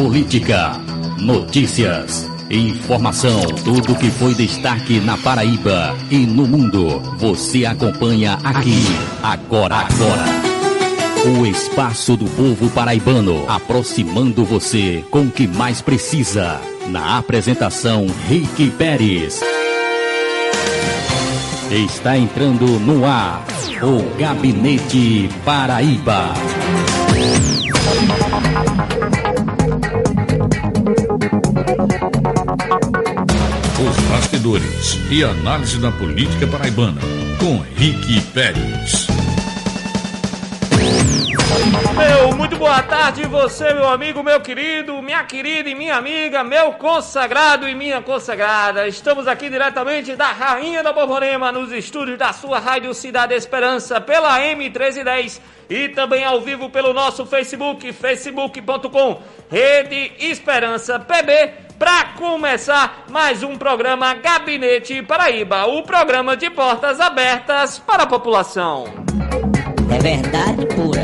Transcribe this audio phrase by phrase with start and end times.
[0.00, 0.80] política,
[1.18, 7.00] notícias, informação, tudo que foi destaque na Paraíba e no mundo.
[7.18, 8.82] Você acompanha aqui,
[9.22, 10.24] agora, agora.
[11.38, 16.58] O espaço do povo paraibano, aproximando você com o que mais precisa.
[16.88, 19.42] Na apresentação, Rick Pérez.
[21.70, 23.44] Está entrando no ar
[23.82, 26.32] o Gabinete Paraíba.
[35.10, 36.98] E análise da política paraibana
[37.38, 39.06] com Rick Pérez.
[41.94, 46.72] Meu, muito boa tarde, você, meu amigo, meu querido, minha querida e minha amiga, meu
[46.72, 48.88] consagrado e minha consagrada.
[48.88, 54.40] Estamos aqui diretamente da Rainha da Borborema, nos estúdios da sua Rádio Cidade Esperança, pela
[54.40, 55.38] M1310
[55.68, 63.56] e também ao vivo pelo nosso Facebook, facebook.com, Rede Esperança PB, para começar mais um
[63.56, 68.84] programa Gabinete Paraíba, o programa de portas abertas para a população.
[69.90, 71.00] É verdade pura.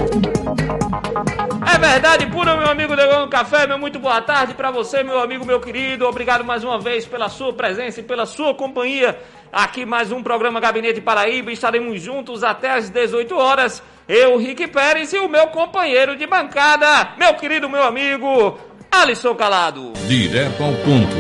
[1.75, 5.47] É verdade pura, meu amigo Negão Café, meu muito boa tarde para você, meu amigo,
[5.47, 6.07] meu querido.
[6.07, 9.19] Obrigado mais uma vez pela sua presença e pela sua companhia.
[9.51, 11.51] Aqui mais um programa Gabinete Paraíba.
[11.51, 13.83] Estaremos juntos até às 18 horas.
[14.07, 18.59] Eu, Rick Pérez e o meu companheiro de bancada, meu querido, meu amigo,
[18.91, 19.93] Alisson Calado.
[20.09, 21.17] Direto ao ponto.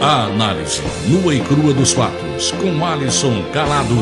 [0.00, 3.94] A análise nua e crua dos fatos com Alisson Calado.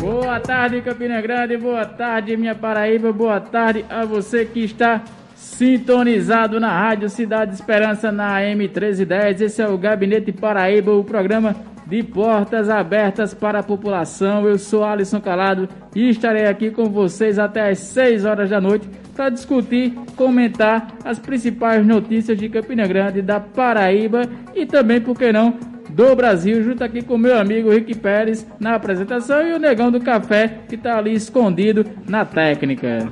[0.00, 5.02] Boa tarde, Campina Grande, boa tarde, minha Paraíba, boa tarde a você que está
[5.42, 9.40] sintonizado na Rádio Cidade Esperança na M1310.
[9.40, 14.46] Esse é o Gabinete Paraíba, o programa de portas abertas para a população.
[14.46, 18.88] Eu sou Alisson Calado e estarei aqui com vocês até às 6 horas da noite
[19.14, 24.22] para discutir, comentar as principais notícias de Campina Grande, da Paraíba
[24.54, 25.58] e também, por que não,
[25.90, 30.00] do Brasil, junto aqui com meu amigo Rick Pérez na apresentação e o Negão do
[30.00, 33.08] Café que está ali escondido na técnica.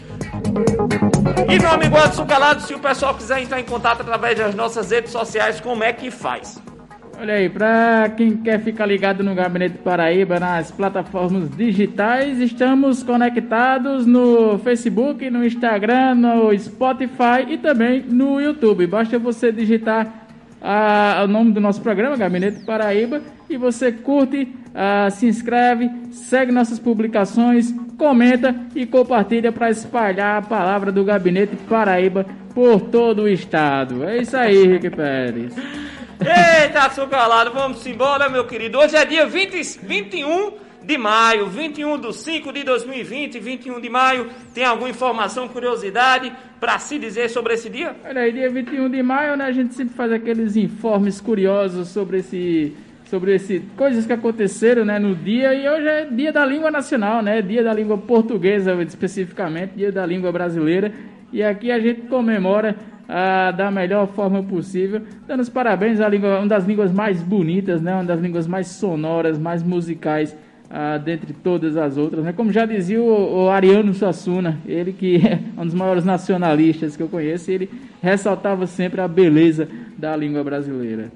[1.48, 4.90] E meu amigo Adson Calado, se o pessoal quiser entrar em contato através das nossas
[4.90, 6.60] redes sociais, como é que faz?
[7.22, 14.08] Olha aí, para quem quer ficar ligado no Gabinete Paraíba nas plataformas digitais, estamos conectados
[14.08, 18.88] no Facebook, no Instagram, no Spotify e também no YouTube.
[18.88, 20.26] Basta você digitar
[20.60, 26.52] ah, o nome do nosso programa, Gabinete Paraíba, e você curte, ah, se inscreve, segue
[26.52, 33.30] nossas publicações, comenta e compartilha para espalhar a palavra do Gabinete Paraíba por todo o
[33.30, 34.06] estado.
[34.06, 35.81] É isso aí, Rick Pérez.
[36.24, 38.78] Eita, açucarado, vamos embora, meu querido.
[38.78, 40.52] Hoje é dia 20, 21
[40.84, 44.30] de maio, 21 de 5 de 2020, 21 de maio.
[44.54, 47.96] Tem alguma informação, curiosidade para se dizer sobre esse dia?
[48.06, 49.46] Olha aí, dia 21 de maio, né?
[49.46, 52.76] A gente sempre faz aqueles informes curiosos sobre esse.
[53.06, 57.22] Sobre esse, coisas que aconteceram né, no dia, e hoje é dia da língua nacional,
[57.22, 57.42] né?
[57.42, 60.94] Dia da língua portuguesa, especificamente, dia da língua brasileira.
[61.32, 62.76] E aqui a gente comemora
[63.08, 67.82] ah, da melhor forma possível, dando os parabéns à língua, uma das línguas mais bonitas,
[67.82, 70.36] né, uma das línguas mais sonoras, mais musicais,
[70.70, 72.24] ah, dentre todas as outras.
[72.24, 72.32] Né?
[72.32, 77.04] Como já dizia o, o Ariano Suassuna, ele que é um dos maiores nacionalistas que
[77.04, 77.70] eu conheço, ele
[78.02, 79.68] ressaltava sempre a beleza
[79.98, 81.12] da língua brasileira.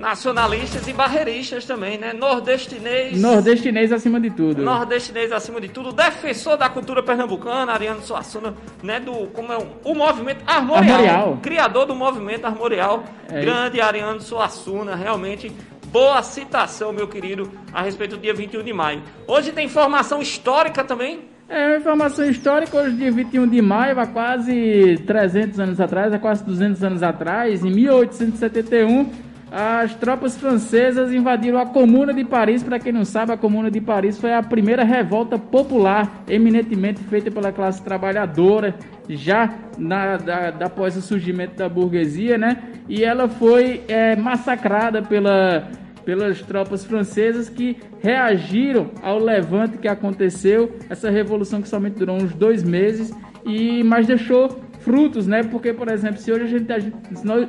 [0.00, 2.14] Nacionalistas e barreiristas também, né?
[2.14, 3.20] Nordestinês.
[3.20, 4.62] Nordestinês acima de tudo.
[4.62, 5.92] Nordestinês acima de tudo.
[5.92, 8.98] Defensor da cultura pernambucana, Ariano Suassuna, né?
[8.98, 11.38] Do, como é um, o movimento armorial, Armorial.
[11.42, 13.04] Criador do movimento armorial.
[13.28, 15.52] É grande Ariano Suassuna, realmente
[15.92, 19.02] boa citação, meu querido, a respeito do dia 21 de maio.
[19.26, 21.28] Hoje tem informação histórica também.
[21.46, 26.44] É informação histórica, hoje dia 21 de maio, há quase 300 anos atrás, há quase
[26.44, 29.10] 200 anos atrás, em 1871,
[29.50, 32.62] as tropas francesas invadiram a Comuna de Paris.
[32.62, 37.30] Para quem não sabe, a Comuna de Paris foi a primeira revolta popular, eminentemente feita
[37.30, 38.76] pela classe trabalhadora,
[39.08, 42.62] já na, da, da, após o surgimento da burguesia, né?
[42.88, 45.68] E ela foi é, massacrada pela,
[46.04, 52.32] pelas tropas francesas que reagiram ao levante que aconteceu, essa revolução que somente durou uns
[52.34, 53.12] dois meses,
[53.44, 55.42] e mas deixou frutos, né?
[55.42, 56.96] Porque, por exemplo, se hoje a gente, a gente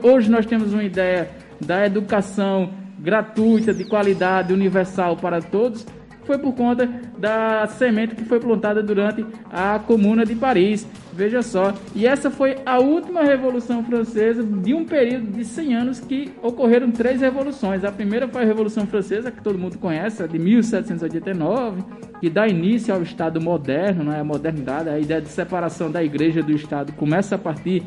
[0.02, 1.30] hoje nós temos uma ideia
[1.66, 5.86] da educação gratuita, de qualidade, universal para todos,
[6.26, 6.88] foi por conta
[7.18, 10.88] da semente que foi plantada durante a Comuna de Paris.
[11.14, 11.74] Veja só.
[11.94, 16.90] E essa foi a última Revolução Francesa de um período de 100 anos que ocorreram
[16.90, 17.84] três revoluções.
[17.84, 21.84] A primeira foi a Revolução Francesa, que todo mundo conhece, de 1789,
[22.22, 24.22] que dá início ao Estado moderno, né?
[24.22, 27.84] a modernidade, a ideia de separação da igreja do Estado começa a partir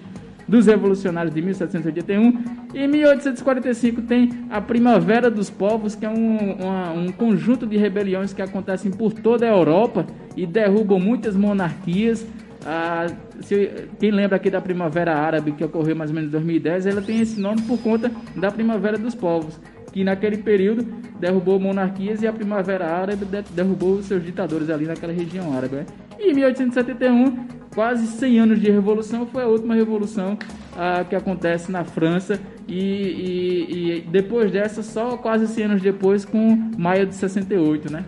[0.46, 2.44] dos revolucionários de 1781.
[2.74, 8.32] Em 1845 tem a Primavera dos Povos, que é um, uma, um conjunto de rebeliões
[8.32, 10.06] que acontecem por toda a Europa
[10.36, 12.26] e derrubam muitas monarquias.
[12.66, 13.06] Ah,
[13.40, 17.02] se, quem lembra aqui da Primavera Árabe, que ocorreu mais ou menos em 2010, ela
[17.02, 19.60] tem esse nome por conta da Primavera dos Povos,
[19.92, 20.82] que naquele período
[21.20, 25.76] derrubou monarquias e a Primavera Árabe derrubou seus ditadores ali naquela região árabe.
[25.76, 25.86] Né?
[26.18, 30.38] E em 1871 quase 100 anos de revolução, foi a última revolução
[30.76, 36.24] ah, que acontece na França e, e, e, depois dessa, só quase 100 anos depois,
[36.24, 38.04] com maio de 68, né?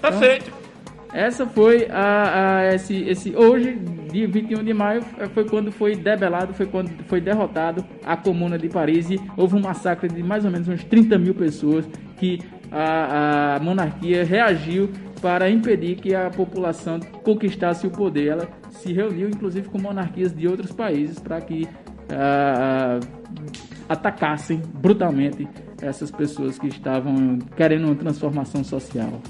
[0.00, 0.46] Perfeito.
[0.48, 0.58] Então,
[1.12, 3.78] essa foi a, a, esse, esse hoje,
[4.10, 5.02] dia 21 de maio,
[5.32, 9.60] foi quando foi debelado, foi quando foi derrotado a Comuna de Paris e houve um
[9.60, 11.88] massacre de mais ou menos uns 30 mil pessoas
[12.18, 12.40] que
[12.70, 14.90] a, a monarquia reagiu
[15.20, 18.28] para impedir que a população conquistasse o poder.
[18.28, 23.00] Ela se reuniu, inclusive, com monarquias de outros países para que uh,
[23.88, 25.48] atacassem brutalmente
[25.80, 29.20] essas pessoas que estavam querendo uma transformação social.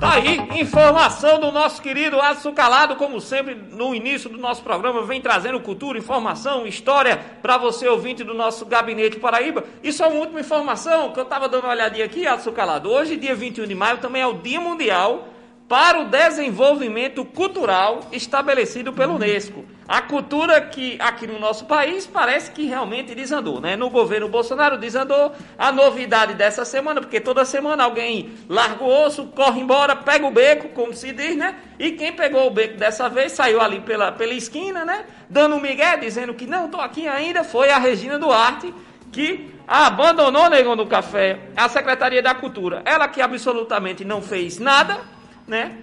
[0.00, 5.20] Tá aí, informação do nosso querido Açucalado, como sempre, no início do nosso programa, vem
[5.20, 9.64] trazendo cultura, informação, história para você, ouvinte do nosso Gabinete Paraíba.
[9.82, 12.90] E só uma última informação, que eu estava dando uma olhadinha aqui, Açucalado.
[12.90, 15.28] Hoje, dia 21 de maio, também é o Dia Mundial
[15.68, 19.64] para o desenvolvimento cultural estabelecido pelo Unesco.
[19.88, 23.76] A cultura que aqui no nosso país parece que realmente desandou, né?
[23.76, 25.32] No governo Bolsonaro desandou.
[25.56, 30.30] A novidade dessa semana, porque toda semana alguém larga o osso, corre embora, pega o
[30.30, 31.56] beco, como se diz, né?
[31.78, 35.04] E quem pegou o beco dessa vez saiu ali pela, pela esquina, né?
[35.28, 38.72] Dando um migué, dizendo que não, estou aqui ainda, foi a Regina Duarte,
[39.12, 42.82] que abandonou, negão do café, a Secretaria da Cultura.
[42.84, 44.98] Ela que absolutamente não fez nada,
[45.46, 45.76] né?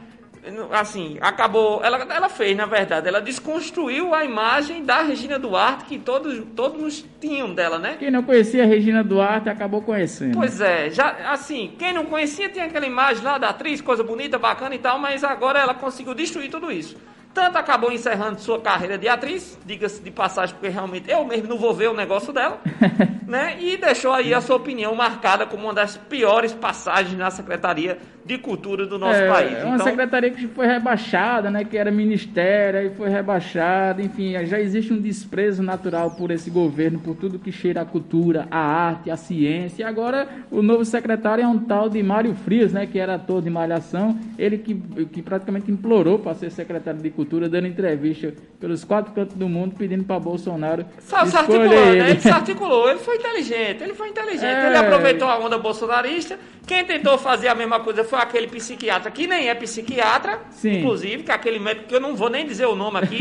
[0.71, 1.81] Assim, acabou.
[1.83, 7.05] Ela, ela fez, na verdade, ela desconstruiu a imagem da Regina Duarte que todos, todos
[7.21, 7.95] tinham dela, né?
[7.97, 10.37] Quem não conhecia a Regina Duarte acabou conhecendo.
[10.37, 14.37] Pois é, já assim, quem não conhecia tinha aquela imagem lá da atriz, coisa bonita,
[14.37, 16.97] bacana e tal, mas agora ela conseguiu destruir tudo isso.
[17.33, 21.57] Tanto acabou encerrando sua carreira de atriz, diga-se de passagem, porque realmente eu mesmo não
[21.57, 22.61] vou ver o negócio dela,
[23.27, 23.57] né?
[23.59, 28.37] E deixou aí a sua opinião marcada como uma das piores passagens na Secretaria de
[28.37, 29.57] Cultura do nosso é, país.
[29.57, 29.87] É uma então...
[29.87, 31.65] secretaria que foi rebaixada, né?
[31.65, 36.99] Que era ministério, aí foi rebaixada, enfim, já existe um desprezo natural por esse governo,
[36.99, 39.81] por tudo que cheira a cultura, a arte, a ciência.
[39.81, 42.85] E agora o novo secretário é um tal de Mário Frias, né?
[42.85, 44.75] Que era ator de Malhação, ele que,
[45.11, 49.47] que praticamente implorou para ser secretário de Cultura Cultura dando entrevista pelos quatro cantos do
[49.47, 50.85] mundo pedindo para Bolsonaro.
[50.99, 52.01] Só se articulou, ele.
[52.01, 52.09] né?
[52.09, 54.43] Ele se articulou, ele foi inteligente, ele foi inteligente.
[54.43, 54.67] É...
[54.67, 56.37] Ele aproveitou a onda bolsonarista.
[56.67, 60.79] Quem tentou fazer a mesma coisa foi aquele psiquiatra que nem é psiquiatra, Sim.
[60.79, 63.19] inclusive, que é aquele médico que eu não vou nem dizer o nome aqui.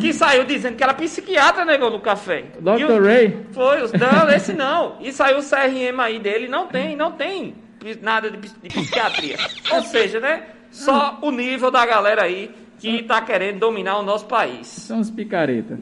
[0.00, 2.44] que saiu dizendo que era psiquiatra, negou no café.
[2.58, 3.02] Dr.
[3.04, 3.36] Ray?
[3.52, 4.96] Foi, não, esse não.
[5.00, 7.54] E saiu o CRM aí dele, não tem, não tem
[8.00, 9.36] nada de, de psiquiatria.
[9.72, 10.44] Ou seja, né?
[10.70, 12.50] Só o nível da galera aí
[12.80, 14.66] que está querendo dominar o nosso país.
[14.66, 15.78] São os picareta.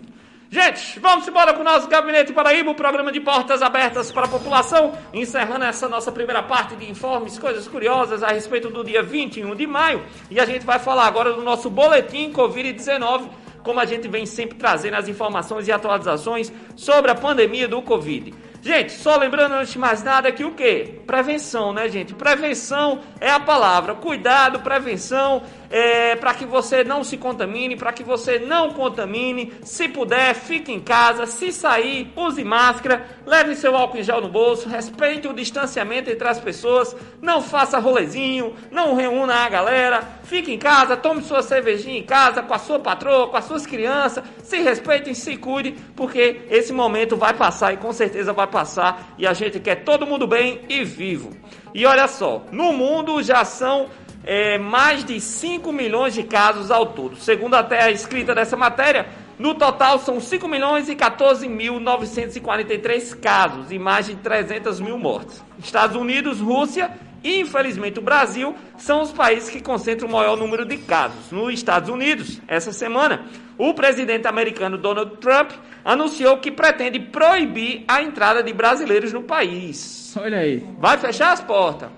[0.50, 4.28] Gente, vamos embora com o nosso Gabinete Paraíba, o programa de portas abertas para a
[4.28, 9.54] população, encerrando essa nossa primeira parte de informes, coisas curiosas a respeito do dia 21
[9.54, 10.02] de maio.
[10.30, 13.28] E a gente vai falar agora do nosso boletim Covid-19,
[13.62, 18.32] como a gente vem sempre trazendo as informações e atualizações sobre a pandemia do Covid.
[18.60, 21.00] Gente, só lembrando antes de mais nada que o quê?
[21.06, 22.12] Prevenção, né, gente?
[22.12, 23.94] Prevenção é a palavra.
[23.94, 29.52] Cuidado, prevenção é, para que você não se contamine, para que você não contamine.
[29.62, 31.26] Se puder, fique em casa.
[31.26, 36.26] Se sair, use máscara, leve seu álcool em gel no bolso, respeite o distanciamento entre
[36.26, 40.02] as pessoas, não faça rolezinho, não reúna a galera.
[40.24, 43.66] Fique em casa, tome sua cervejinha em casa com a sua patroa, com as suas
[43.66, 44.24] crianças.
[44.42, 49.14] Se respeitem, se cuide, porque esse momento vai passar e com certeza vai passar.
[49.16, 51.30] E a gente quer todo mundo bem e vivo.
[51.74, 53.88] E olha só, no mundo já são
[54.24, 57.16] é, mais de 5 milhões de casos ao todo.
[57.16, 59.06] Segundo até a escrita dessa matéria,
[59.38, 64.98] no total são 5 milhões e 14 mil 943 casos e mais de 300 mil
[64.98, 65.44] mortes.
[65.58, 66.90] Estados Unidos, Rússia
[67.22, 71.30] e infelizmente o Brasil são os países que concentram o maior número de casos.
[71.30, 73.26] Nos Estados Unidos, essa semana,
[73.56, 75.52] o presidente americano Donald Trump
[75.84, 80.14] anunciou que pretende proibir a entrada de brasileiros no país.
[80.20, 80.66] Olha aí.
[80.78, 81.88] Vai fechar as portas.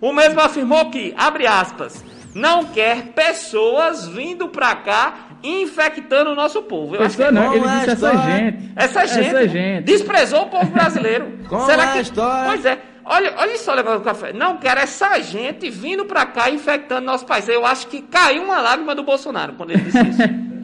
[0.00, 2.04] O mesmo afirmou que, abre aspas,
[2.34, 6.94] não quer pessoas vindo pra cá infectando o nosso povo.
[6.94, 8.72] Eu Pessoa acho que não, ele disse essa gente.
[8.76, 9.28] Essa gente.
[9.28, 9.84] Essa gente.
[9.84, 11.38] Desprezou o povo brasileiro.
[11.48, 12.00] Como Será que...
[12.00, 12.50] história?
[12.50, 12.78] Pois é.
[13.04, 14.32] Olha, olha só o negócio do café.
[14.32, 17.48] Não quero essa gente vindo pra cá infectando nosso país.
[17.48, 20.22] Eu acho que caiu uma lágrima do Bolsonaro quando ele disse isso.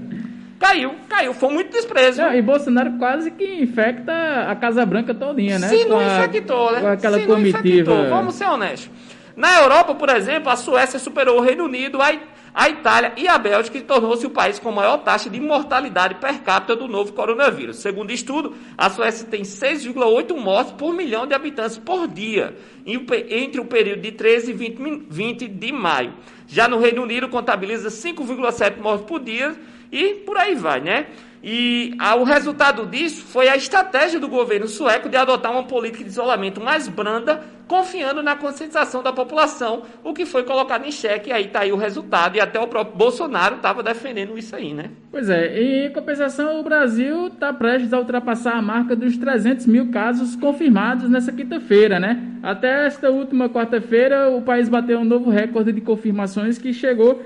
[0.64, 1.34] caiu, caiu.
[1.34, 2.22] Foi muito desprezo.
[2.22, 4.12] Não, e Bolsonaro quase que infecta
[4.48, 5.68] a Casa Branca todinha, né?
[5.68, 6.80] Se não a, infectou, né?
[6.80, 8.08] Com aquela Se comitiva.
[8.08, 8.90] Vamos ser honestos.
[9.36, 13.76] Na Europa, por exemplo, a Suécia superou o Reino Unido, a Itália e a Bélgica
[13.76, 17.78] e tornou-se o país com maior taxa de mortalidade per capita do novo coronavírus.
[17.78, 22.56] Segundo estudo, a Suécia tem 6,8 mortes por milhão de habitantes por dia,
[22.86, 26.14] entre o período de 13 e 20, 20 de maio.
[26.46, 29.56] Já no Reino Unido, contabiliza 5,7 mortes por dia
[29.90, 31.06] e por aí vai, né?
[31.46, 36.02] E ah, o resultado disso foi a estratégia do governo sueco de adotar uma política
[36.02, 41.28] de isolamento mais branda, confiando na conscientização da população, o que foi colocado em xeque.
[41.28, 42.36] E aí está aí o resultado.
[42.36, 44.90] E até o próprio Bolsonaro estava defendendo isso aí, né?
[45.10, 45.60] Pois é.
[45.60, 50.34] E em compensação, o Brasil está prestes a ultrapassar a marca dos 300 mil casos
[50.36, 52.22] confirmados nessa quinta-feira, né?
[52.42, 57.22] Até esta última quarta-feira, o país bateu um novo recorde de confirmações que chegou,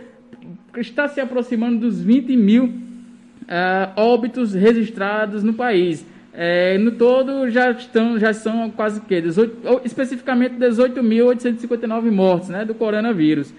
[0.76, 6.06] está se aproximando dos 20 mil uh, óbitos registrados no país.
[6.40, 12.74] É, no todo já estão já são quase que 18, especificamente 18.859 mortes né, do
[12.74, 13.52] coronavírus.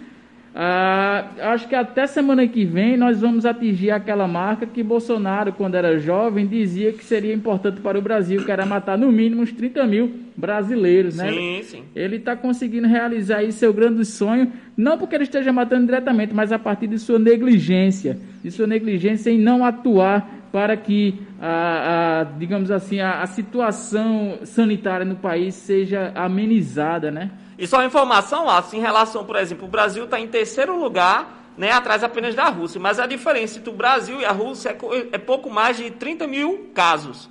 [0.54, 5.76] Ah, acho que até semana que vem nós vamos atingir aquela marca que Bolsonaro, quando
[5.76, 9.52] era jovem, dizia que seria importante para o Brasil, que era matar no mínimo uns
[9.52, 11.18] 30 mil brasileiros.
[11.18, 11.32] Né?
[11.32, 11.84] Sim, sim.
[11.96, 16.52] Ele está conseguindo realizar aí seu grande sonho, não porque ele esteja matando diretamente, mas
[16.52, 22.24] a partir de sua negligência, de sua negligência em não atuar para que, a, a
[22.24, 27.30] digamos assim, a, a situação sanitária no país seja amenizada, né?
[27.60, 31.72] E só informação, assim, em relação, por exemplo, o Brasil está em terceiro lugar, né,
[31.74, 32.80] atrás apenas da Rússia.
[32.80, 36.26] Mas a diferença entre o Brasil e a Rússia é, é pouco mais de 30
[36.26, 37.30] mil casos.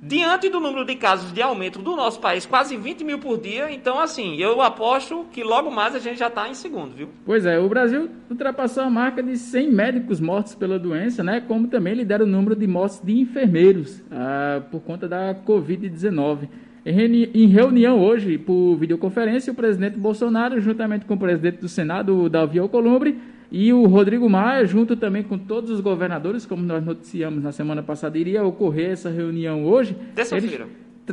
[0.00, 3.72] Diante do número de casos de aumento do nosso país, quase 20 mil por dia,
[3.72, 7.08] então assim, eu aposto que logo mais a gente já está em segundo, viu?
[7.24, 11.40] Pois é, o Brasil ultrapassou a marca de 100 médicos mortos pela doença, né?
[11.40, 16.48] Como também lidera o número de mortes de enfermeiros ah, por conta da Covid-19.
[16.86, 22.58] Em reunião hoje, por videoconferência, o presidente Bolsonaro, juntamente com o presidente do Senado, Davi
[22.58, 23.18] Alcolumbre,
[23.50, 27.82] e o Rodrigo Maia, junto também com todos os governadores, como nós noticiamos na semana
[27.82, 29.96] passada, iria ocorrer essa reunião hoje.
[30.14, 30.66] Terça-feira.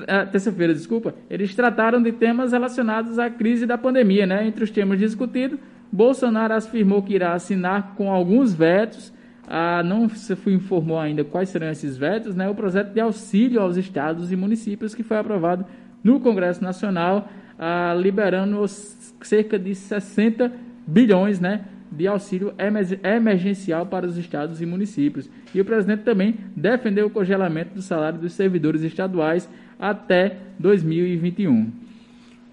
[0.07, 1.13] Ah, terça-feira, desculpa.
[1.29, 4.45] Eles trataram de temas relacionados à crise da pandemia, né?
[4.45, 5.59] Entre os temas discutidos,
[5.91, 9.13] Bolsonaro afirmou que irá assinar com alguns vetos
[9.53, 13.75] ah, não se informou ainda quais serão esses vetos, né, o projeto de auxílio aos
[13.75, 15.65] estados e municípios que foi aprovado
[16.01, 17.27] no Congresso Nacional,
[17.59, 20.53] ah, liberando cerca de 60
[20.87, 22.53] bilhões né, de auxílio
[23.03, 25.29] emergencial para os estados e municípios.
[25.53, 31.73] E o presidente também defendeu o congelamento do salário dos servidores estaduais até 2021.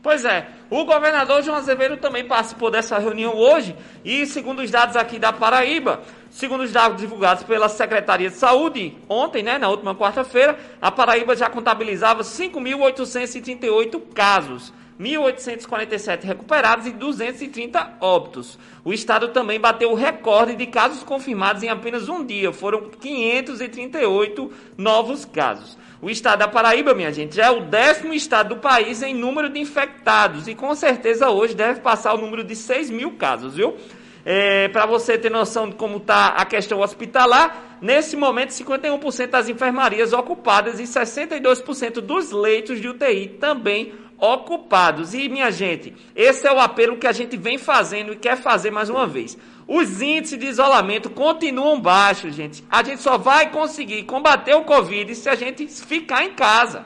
[0.02, 4.96] Pois é, o governador João Azevedo também participou dessa reunião hoje e, segundo os dados
[4.96, 9.94] aqui da Paraíba, segundo os dados divulgados pela Secretaria de Saúde ontem, né, na última
[9.94, 14.72] quarta-feira, a Paraíba já contabilizava 5.838 casos.
[14.98, 18.58] 1.847 recuperados e 230 óbitos.
[18.84, 22.52] O estado também bateu o recorde de casos confirmados em apenas um dia.
[22.52, 25.78] Foram 538 novos casos.
[26.00, 29.48] O estado da Paraíba, minha gente, já é o décimo estado do país em número
[29.48, 33.76] de infectados e com certeza hoje deve passar o número de 6 mil casos, viu?
[34.30, 39.48] É, para você ter noção de como está a questão hospitalar, nesse momento 51% das
[39.48, 45.14] enfermarias ocupadas e 62% dos leitos de UTI também ocupados.
[45.14, 48.70] E minha gente, esse é o apelo que a gente vem fazendo e quer fazer
[48.70, 49.38] mais uma vez.
[49.66, 52.62] Os índices de isolamento continuam baixos, gente.
[52.68, 56.84] A gente só vai conseguir combater o Covid se a gente ficar em casa.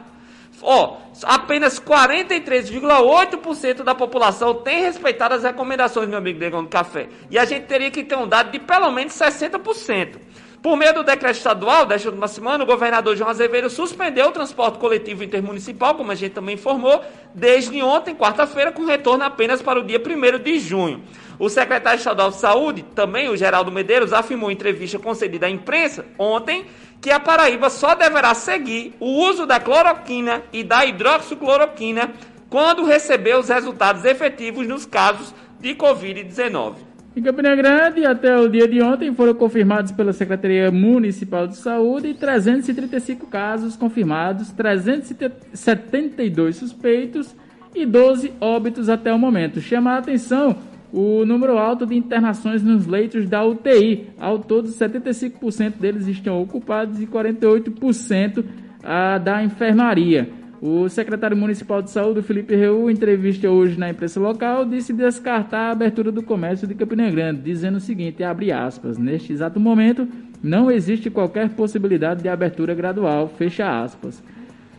[0.63, 7.09] Ó, apenas 43,8% da população tem respeitado as recomendações, meu amigo Negão do Café.
[7.31, 10.19] E a gente teria que ter um dado de pelo menos 60%.
[10.63, 14.79] Por meio do decreto estadual, desta última semana, o governador João Azevedo suspendeu o transporte
[14.79, 17.03] coletivo intermunicipal, como a gente também informou,
[17.35, 21.03] desde ontem, quarta-feira, com retorno apenas para o dia 1 de junho.
[21.37, 26.07] O secretário estadual de saúde, também o Geraldo Medeiros, afirmou em entrevista concedida à imprensa
[26.17, 26.65] ontem
[27.03, 32.13] que a Paraíba só deverá seguir o uso da cloroquina e da hidroxicloroquina
[32.49, 36.75] quando receber os resultados efetivos nos casos de Covid-19.
[37.17, 42.15] Em Campina Grande, até o dia de ontem, foram confirmados pela Secretaria Municipal de Saúde
[42.15, 47.35] 335 casos confirmados, 372 suspeitos
[47.75, 49.61] e 12 óbitos até o momento.
[49.61, 50.57] Chama a atenção
[50.93, 54.09] o número alto de internações nos leitos da UTI.
[54.19, 58.45] Ao todo, 75% deles estão ocupados e 48%
[58.85, 60.29] ah, da enfermaria.
[60.61, 65.69] O secretário municipal de saúde, Felipe Reu, em entrevista hoje na imprensa local, disse descartar
[65.69, 70.07] a abertura do comércio de Campina Grande, dizendo o seguinte, abre aspas, neste exato momento
[70.41, 74.23] não existe qualquer possibilidade de abertura gradual, fecha aspas.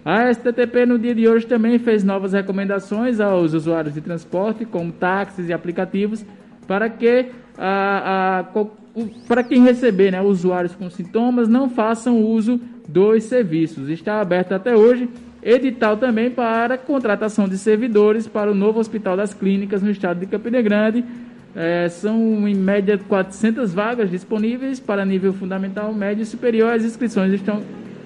[0.06, 4.92] A STTP no dia de hoje também fez novas recomendações aos usuários de transporte, como
[4.92, 6.26] táxis e aplicativos,
[6.68, 8.46] para que a, a,
[9.28, 13.90] para quem receber, né, usuários com sintomas, não façam uso dos serviços.
[13.90, 15.08] Está aberto até hoje
[15.42, 20.26] edital também para contratação de servidores para o novo Hospital das Clínicas no estado de
[20.26, 21.04] Campina Grande.
[21.56, 26.74] É, são em média 400 vagas disponíveis para nível fundamental, médio e superior.
[26.74, 27.62] As inscrições estão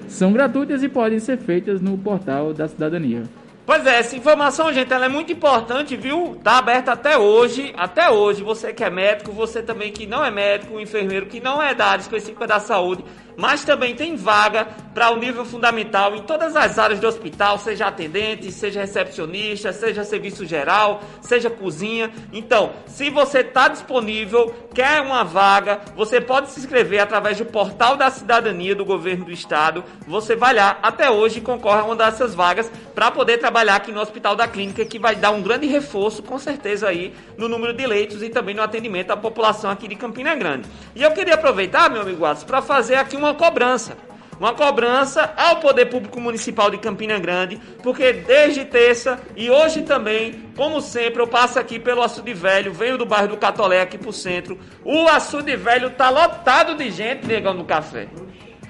[0.07, 3.23] são gratuitas e podem ser feitas no portal da cidadania.
[3.67, 6.37] Pois é, essa informação, gente, ela é muito importante, viu?
[6.41, 8.41] Tá aberta até hoje, até hoje.
[8.41, 11.87] Você que é médico, você também que não é médico, enfermeiro que não é da
[11.87, 13.03] área específica da saúde,
[13.37, 17.85] mas também tem vaga para o nível fundamental em todas as áreas do hospital, seja
[17.85, 22.09] atendente, seja recepcionista, seja serviço geral, seja cozinha.
[22.33, 27.95] Então, se você está disponível, quer uma vaga, você pode se inscrever através do portal
[27.95, 29.83] da cidadania do governo do estado.
[30.07, 33.91] Você vai lá até hoje e concorre a uma dessas vagas para poder trabalhar aqui
[33.91, 37.71] no Hospital da Clínica, que vai dar um grande reforço, com certeza, aí no número
[37.73, 40.67] de leitos e também no atendimento à população aqui de Campina Grande.
[40.95, 43.97] E eu queria aproveitar, meu amigo Watson, para fazer aqui uma uma cobrança.
[44.39, 50.43] Uma cobrança ao Poder Público Municipal de Campina Grande, porque desde terça e hoje também,
[50.55, 54.13] como sempre, eu passo aqui pelo Açude Velho, venho do bairro do Catolé aqui pro
[54.13, 54.59] centro.
[54.85, 58.07] O Açude Velho tá lotado de gente negando café.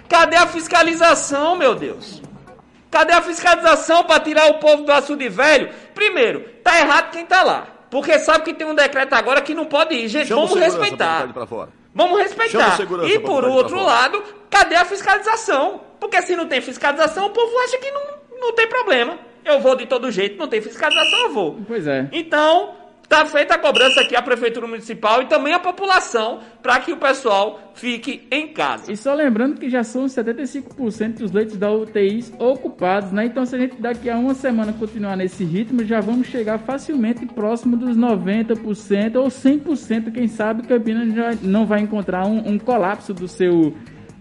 [0.07, 2.21] Cadê a fiscalização, meu Deus?
[2.89, 5.69] Cadê a fiscalização para tirar o povo do Açude Velho?
[5.93, 7.67] Primeiro, tá errado quem tá lá.
[7.89, 10.07] Porque sabe que tem um decreto agora que não pode ir.
[10.07, 11.27] Gente, Chama vamos respeitar.
[11.93, 12.77] Vamos respeitar.
[13.05, 15.81] E por outro lado, cadê a fiscalização?
[15.99, 18.01] Porque se não tem fiscalização, o povo acha que não,
[18.39, 19.19] não tem problema.
[19.43, 21.59] Eu vou de todo jeito, não tem fiscalização, eu vou.
[21.67, 22.09] Pois é.
[22.11, 22.75] Então,
[23.09, 26.97] Está feita a cobrança aqui à Prefeitura Municipal e também à população para que o
[26.97, 28.91] pessoal fique em casa.
[28.91, 33.27] E só lembrando que já são 75% dos leitos da UTI ocupados, né?
[33.27, 37.25] Então, se a gente daqui a uma semana continuar nesse ritmo, já vamos chegar facilmente
[37.27, 40.11] próximo dos 90% ou 100%.
[40.11, 43.73] Quem sabe Campinas já não vai encontrar um, um colapso do seu,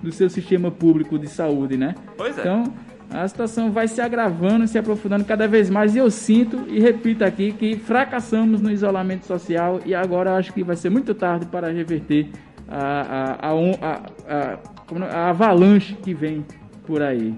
[0.03, 1.95] do seu sistema público de saúde, né?
[2.17, 2.41] Pois é.
[2.41, 2.73] Então,
[3.11, 5.95] a situação vai se agravando, se aprofundando cada vez mais.
[5.95, 10.63] E eu sinto e repito aqui que fracassamos no isolamento social e agora acho que
[10.63, 12.29] vai ser muito tarde para reverter
[12.69, 16.45] a, a, a, a, a avalanche que vem
[16.85, 17.35] por aí.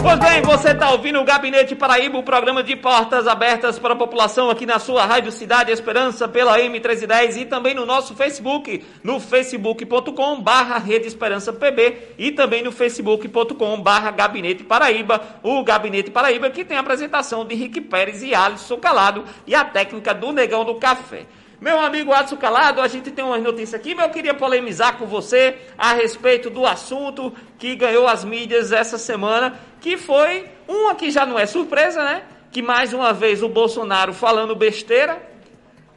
[0.00, 3.96] Pois bem, você está ouvindo o Gabinete Paraíba, o programa de portas abertas para a
[3.96, 9.18] população aqui na sua Rádio Cidade Esperança pela M1310 e também no nosso Facebook, no
[9.18, 16.48] facebook.com barra Rede Esperança PB e também no facebook.com barra Gabinete Paraíba, o Gabinete Paraíba
[16.48, 20.64] que tem a apresentação de Rick Pérez e Alisson Calado e a técnica do Negão
[20.64, 21.26] do Café.
[21.60, 25.06] Meu amigo Adson Calado, a gente tem umas notícias aqui, mas eu queria polemizar com
[25.06, 31.10] você a respeito do assunto que ganhou as mídias essa semana, que foi uma que
[31.10, 32.22] já não é surpresa, né?
[32.52, 35.20] Que mais uma vez o Bolsonaro falando besteira,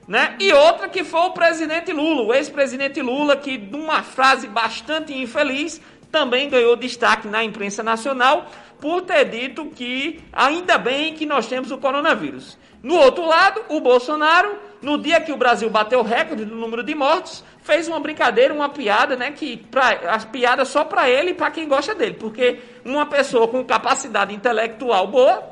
[0.08, 0.36] né?
[0.39, 5.80] E outra que foi o presidente Lula, o ex-presidente Lula, que numa frase bastante infeliz
[6.12, 11.69] também ganhou destaque na imprensa nacional por ter dito que ainda bem que nós temos
[11.69, 12.58] o coronavírus.
[12.82, 16.83] No outro lado, o Bolsonaro, no dia que o Brasil bateu o recorde do número
[16.83, 19.31] de mortos, fez uma brincadeira, uma piada, né?
[19.31, 22.15] Que pra, as piadas só para ele e para quem gosta dele.
[22.15, 25.43] Porque uma pessoa com capacidade intelectual boa,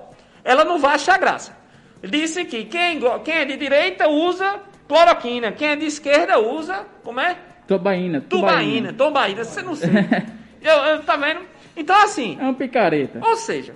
[0.43, 1.57] ela não vai achar graça.
[2.03, 7.19] Disse que quem, quem é de direita usa cloroquina, quem é de esquerda usa, como
[7.19, 7.37] é?
[7.67, 8.21] Tobaína.
[8.21, 9.93] Tubaína, tobaína, você não sabe.
[10.59, 11.41] eu, eu, tá vendo?
[11.77, 12.35] Então, assim.
[12.41, 13.19] É um picareta.
[13.21, 13.75] Ou seja,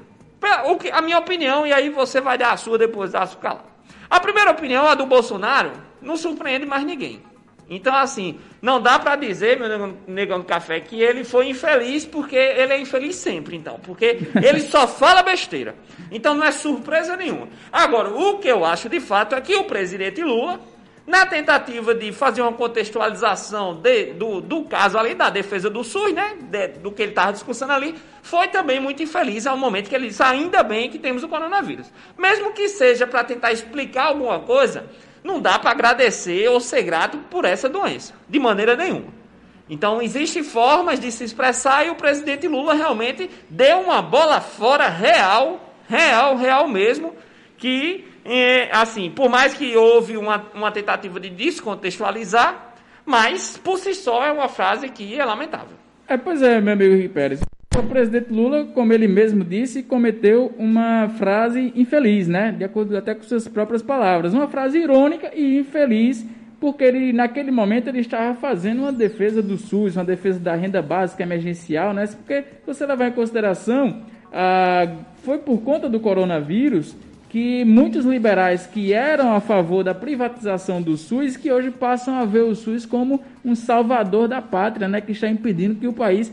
[0.65, 3.53] o que, a minha opinião, e aí você vai dar a sua depois da sua
[3.53, 3.72] lá.
[4.13, 7.19] A primeira opinião, a do Bolsonaro, não surpreende mais ninguém.
[7.67, 12.36] Então, assim, não dá para dizer, meu negão, do café, que ele foi infeliz, porque
[12.36, 13.80] ele é infeliz sempre, então.
[13.80, 15.73] Porque ele só fala besteira.
[16.12, 17.47] Então, não é surpresa nenhuma.
[17.71, 20.60] Agora, o que eu acho de fato é que o presidente Lula
[21.05, 26.13] na tentativa de fazer uma contextualização de, do, do caso ali, da defesa do SUS,
[26.13, 26.37] né?
[26.41, 30.07] De, do que ele estava discussando ali, foi também muito infeliz ao momento que ele
[30.07, 31.91] disse, ainda bem que temos o coronavírus.
[32.17, 34.85] Mesmo que seja para tentar explicar alguma coisa,
[35.23, 39.23] não dá para agradecer ou ser grato por essa doença, de maneira nenhuma.
[39.69, 44.87] Então, existem formas de se expressar e o presidente Lula realmente deu uma bola fora
[44.87, 47.15] real, real, real mesmo,
[47.57, 52.73] que é, assim, por mais que houve uma, uma tentativa de descontextualizar,
[53.05, 55.75] mas por si só é uma frase que é lamentável.
[56.07, 57.41] É, pois é, meu amigo Henrique Pérez.
[57.75, 62.51] O presidente Lula, como ele mesmo disse, cometeu uma frase infeliz, né?
[62.51, 64.33] De acordo até com suas próprias palavras.
[64.33, 66.23] Uma frase irônica e infeliz,
[66.62, 70.81] porque ele, naquele momento ele estava fazendo uma defesa do SUS, uma defesa da renda
[70.81, 72.05] básica emergencial, né?
[72.07, 74.88] Porque você levar em consideração, ah,
[75.23, 76.95] foi por conta do coronavírus
[77.34, 82.26] que muitos liberais que eram a favor da privatização do SUS, que hoje passam a
[82.26, 86.32] ver o SUS como um salvador da pátria, né, que está impedindo que o país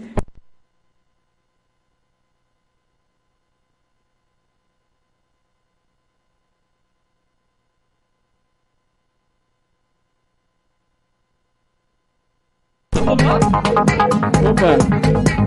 [13.06, 13.38] Opa!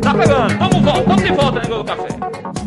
[0.01, 0.57] Tá pegando!
[0.57, 2.62] Vamos, vamos de volta, negócio do café.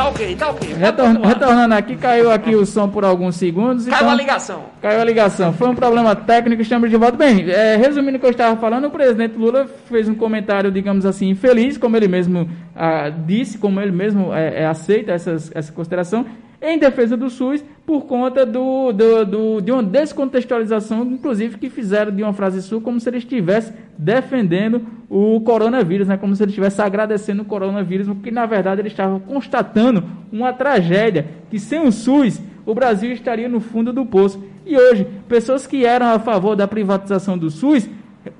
[0.00, 0.72] Tá ok, tá ok.
[0.72, 3.84] Retorn, retornando aqui, caiu aqui o som por alguns segundos.
[3.84, 4.62] Caiu então, a ligação.
[4.80, 5.52] Caiu a ligação.
[5.52, 7.18] Foi um problema técnico, estamos de volta.
[7.18, 11.04] Bem, é, resumindo o que eu estava falando, o presidente Lula fez um comentário, digamos
[11.04, 15.70] assim, infeliz, como ele mesmo ah, disse, como ele mesmo é, é, aceita essas, essa
[15.70, 16.24] consideração
[16.62, 22.14] em defesa do SUS por conta do, do, do, de uma descontextualização, inclusive que fizeram
[22.14, 26.16] de uma frase sua como se ele estivesse defendendo o coronavírus, né?
[26.16, 31.26] como se ele estivesse agradecendo o coronavírus, porque na verdade ele estava constatando uma tragédia,
[31.50, 34.44] que sem o SUS o Brasil estaria no fundo do poço.
[34.64, 37.88] E hoje, pessoas que eram a favor da privatização do SUS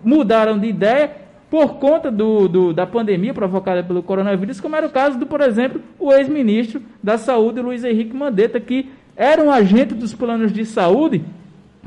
[0.05, 1.11] mudaram de ideia
[1.51, 5.41] por conta do, do, da pandemia provocada pelo coronavírus, como era o caso do, por
[5.41, 10.65] exemplo, o ex-ministro da Saúde, Luiz Henrique Mandetta, que era um agente dos planos de
[10.65, 11.25] saúde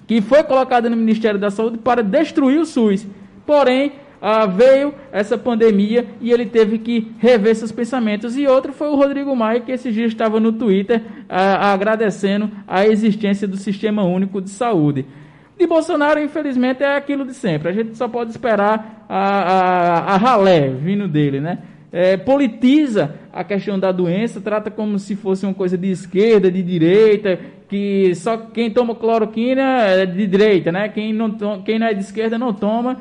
[0.05, 3.07] que foi colocado no Ministério da Saúde para destruir o SUS.
[3.45, 8.37] Porém, ah, veio essa pandemia e ele teve que rever seus pensamentos.
[8.37, 12.85] E outro foi o Rodrigo Maia, que esses dias estava no Twitter ah, agradecendo a
[12.85, 15.05] existência do Sistema Único de Saúde.
[15.57, 17.69] De Bolsonaro, infelizmente, é aquilo de sempre.
[17.69, 21.59] A gente só pode esperar a, a, a ralé vindo dele, né?
[21.91, 26.63] É, politiza a questão da doença, trata como se fosse uma coisa de esquerda, de
[26.63, 27.39] direita,
[27.69, 30.89] que só quem toma cloroquina é de direita, né?
[30.89, 31.31] Quem não,
[31.63, 32.97] quem não é de esquerda não toma.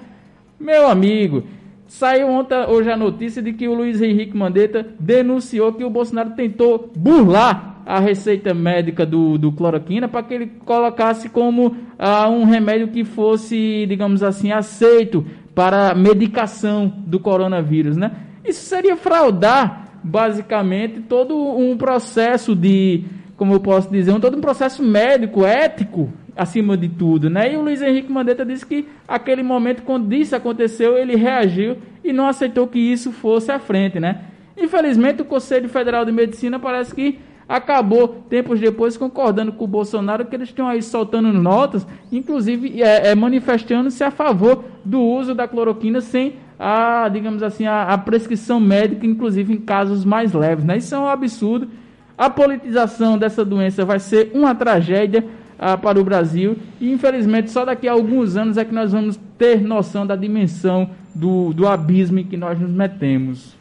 [0.60, 1.44] Meu amigo,
[1.92, 6.30] saiu ontem, hoje a notícia de que o Luiz Henrique Mandetta denunciou que o Bolsonaro
[6.30, 12.44] tentou burlar a receita médica do, do cloroquina para que ele colocasse como ah, um
[12.44, 15.24] remédio que fosse, digamos assim, aceito
[15.54, 18.10] para medicação do coronavírus, né?
[18.42, 23.04] Isso seria fraudar, basicamente, todo um processo de,
[23.36, 27.52] como eu posso dizer, um, todo um processo médico, ético, acima de tudo, né?
[27.52, 32.12] E o Luiz Henrique Mandetta disse que aquele momento, quando isso aconteceu, ele reagiu e
[32.12, 34.22] não aceitou que isso fosse à frente, né?
[34.56, 37.18] Infelizmente, o Conselho Federal de Medicina parece que
[37.48, 43.08] acabou tempos depois concordando com o Bolsonaro que eles estão aí soltando notas, inclusive é,
[43.08, 48.60] é manifestando-se a favor do uso da cloroquina sem a, digamos assim, a, a, prescrição
[48.60, 50.64] médica, inclusive em casos mais leves.
[50.64, 50.78] Né?
[50.78, 51.68] Isso é um absurdo.
[52.16, 55.24] A politização dessa doença vai ser uma tragédia
[55.62, 59.16] ah, para o Brasil e, infelizmente, só daqui a alguns anos é que nós vamos
[59.38, 63.56] ter noção da dimensão do, do abismo em que nós nos metemos.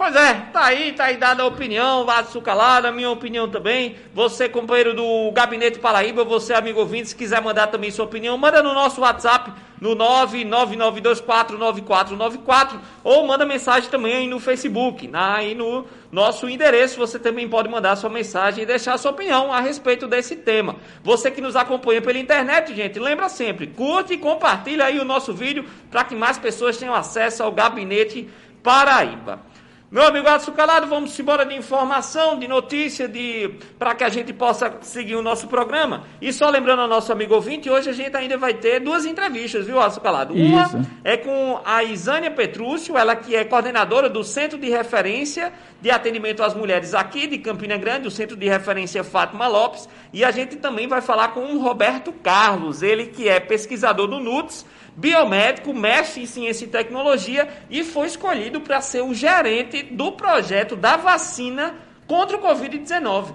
[0.00, 3.96] Pois é, tá aí, tá aí dada a opinião, Vasco Calada, minha opinião também.
[4.14, 8.62] Você, companheiro do Gabinete Paraíba, você, amigo ouvinte, se quiser mandar também sua opinião, manda
[8.62, 15.84] no nosso WhatsApp, no 999249494, ou manda mensagem também aí no Facebook, na, aí no
[16.10, 20.34] nosso endereço, você também pode mandar sua mensagem e deixar sua opinião a respeito desse
[20.34, 20.76] tema.
[21.04, 25.34] Você que nos acompanha pela internet, gente, lembra sempre, curte e compartilha aí o nosso
[25.34, 28.30] vídeo para que mais pessoas tenham acesso ao Gabinete
[28.62, 29.49] Paraíba.
[29.90, 34.32] Meu amigo Adson Calado, vamos embora de informação, de notícia, de para que a gente
[34.32, 36.04] possa seguir o nosso programa.
[36.22, 39.66] E só lembrando ao nosso amigo ouvinte, hoje a gente ainda vai ter duas entrevistas,
[39.66, 40.32] viu, Adson Calado?
[40.32, 40.80] Uma Isso.
[41.02, 46.44] é com a Isânia Petrúcio, ela que é coordenadora do Centro de Referência de Atendimento
[46.44, 49.88] às Mulheres aqui de Campina Grande, o Centro de Referência Fátima Lopes.
[50.12, 54.20] E a gente também vai falar com o Roberto Carlos, ele que é pesquisador do
[54.20, 54.64] NUTS,
[55.00, 60.76] biomédico, mestre em ciência e tecnologia e foi escolhido para ser o gerente do projeto
[60.76, 61.74] da vacina
[62.06, 63.32] contra o Covid-19.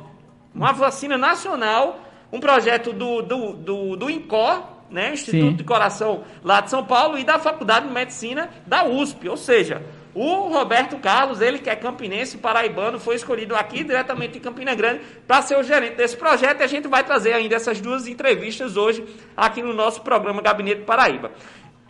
[0.53, 1.99] Uma vacina nacional,
[2.31, 5.55] um projeto do, do, do, do INCOR, né, Instituto Sim.
[5.55, 9.27] de Coração lá de São Paulo, e da Faculdade de Medicina da USP.
[9.27, 9.81] Ou seja,
[10.15, 15.01] o Roberto Carlos, ele que é campinense, paraibano, foi escolhido aqui diretamente de Campina Grande
[15.27, 16.61] para ser o gerente desse projeto.
[16.61, 20.83] E a gente vai trazer ainda essas duas entrevistas hoje aqui no nosso programa Gabinete
[20.83, 21.31] Paraíba.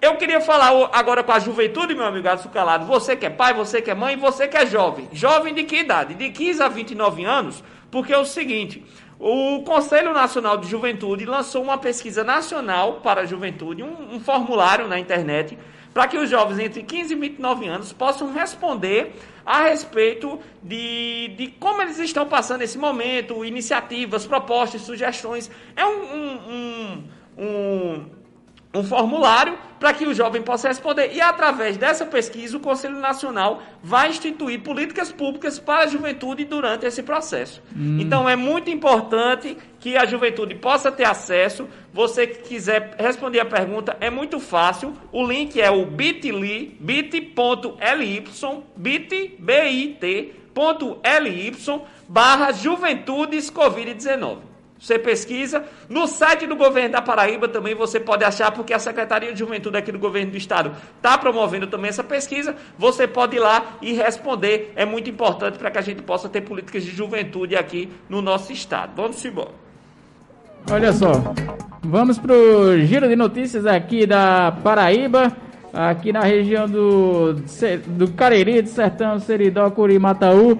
[0.01, 2.85] Eu queria falar agora com a juventude, meu amigo Adson Calado.
[2.85, 5.07] Você que é pai, você que é mãe, você que é jovem.
[5.13, 6.15] Jovem de que idade?
[6.15, 8.83] De 15 a 29 anos, porque é o seguinte.
[9.19, 14.87] O Conselho Nacional de Juventude lançou uma pesquisa nacional para a juventude, um, um formulário
[14.87, 15.57] na internet,
[15.93, 21.47] para que os jovens entre 15 e 29 anos possam responder a respeito de, de
[21.59, 25.49] como eles estão passando esse momento, iniciativas, propostas, sugestões.
[25.75, 27.03] É um, um, um,
[27.37, 28.05] um
[28.75, 31.11] um formulário para que o jovem possa responder.
[31.13, 36.85] E através dessa pesquisa, o Conselho Nacional vai instituir políticas públicas para a juventude durante
[36.85, 37.61] esse processo.
[37.99, 41.67] Então é muito importante que a juventude possa ter acesso.
[41.93, 44.93] Você que quiser responder a pergunta, é muito fácil.
[45.11, 48.23] O link é o bit.ly, bit.ly,
[48.75, 51.51] bit, bit.ly,
[52.07, 54.54] barra Juventudes Covid-19.
[54.79, 55.63] Você pesquisa.
[55.89, 59.77] No site do governo da Paraíba também você pode achar, porque a Secretaria de Juventude
[59.77, 62.55] aqui do governo do estado está promovendo também essa pesquisa.
[62.77, 64.73] Você pode ir lá e responder.
[64.75, 68.51] É muito importante para que a gente possa ter políticas de juventude aqui no nosso
[68.51, 68.91] estado.
[68.95, 69.65] Vamos embora.
[70.69, 71.11] Olha só,
[71.83, 75.31] vamos pro giro de notícias aqui da Paraíba,
[75.71, 77.33] aqui na região do,
[77.85, 80.57] do Cariri, do Sertão, Seridó, Curimataú.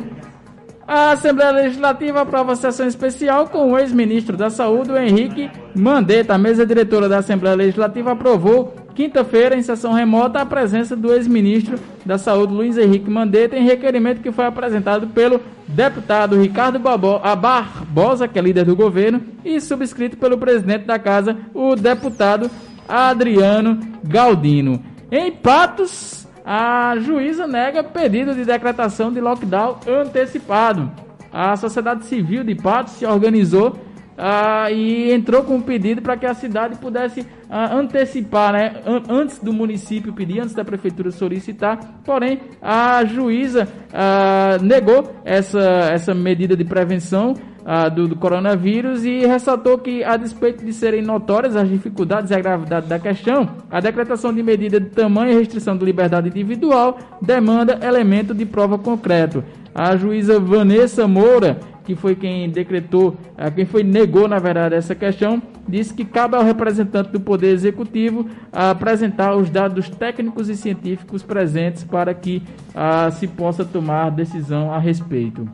[0.87, 6.35] A Assembleia Legislativa aprova sessão especial com o ex-ministro da Saúde, Henrique Mandetta.
[6.35, 11.79] A mesa diretora da Assembleia Legislativa aprovou quinta-feira, em sessão remota, a presença do ex-ministro
[12.05, 18.37] da Saúde, Luiz Henrique Mandetta, em requerimento que foi apresentado pelo deputado Ricardo Barbosa, que
[18.37, 22.49] é líder do governo, e subscrito pelo presidente da casa, o deputado
[22.87, 24.83] Adriano Galdino.
[25.11, 30.91] Em Patos, a juíza nega pedido de decretação de lockdown antecipado.
[31.33, 33.75] A sociedade civil de Patos se organizou
[34.17, 39.03] ah, e entrou com um pedido para que a cidade pudesse ah, antecipar, né, an-
[39.09, 41.79] antes do município pedir, antes da prefeitura solicitar.
[42.05, 45.59] Porém, a juíza ah, negou essa,
[45.91, 47.33] essa medida de prevenção
[47.65, 52.35] ah, do, do coronavírus e ressaltou que, a despeito de serem notórias as dificuldades e
[52.35, 56.97] a gravidade da questão, a decretação de medida de tamanho e restrição de liberdade individual
[57.21, 59.43] demanda elemento de prova concreto.
[59.75, 64.95] A juíza Vanessa Moura, que foi quem decretou, ah, quem foi negou na verdade essa
[64.95, 71.23] questão, disse que cabe ao representante do Poder Executivo apresentar os dados técnicos e científicos
[71.23, 72.41] presentes para que
[72.73, 75.45] ah, se possa tomar decisão a respeito.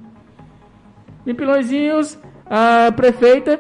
[1.26, 3.60] Em Pilõezinhos, a prefeita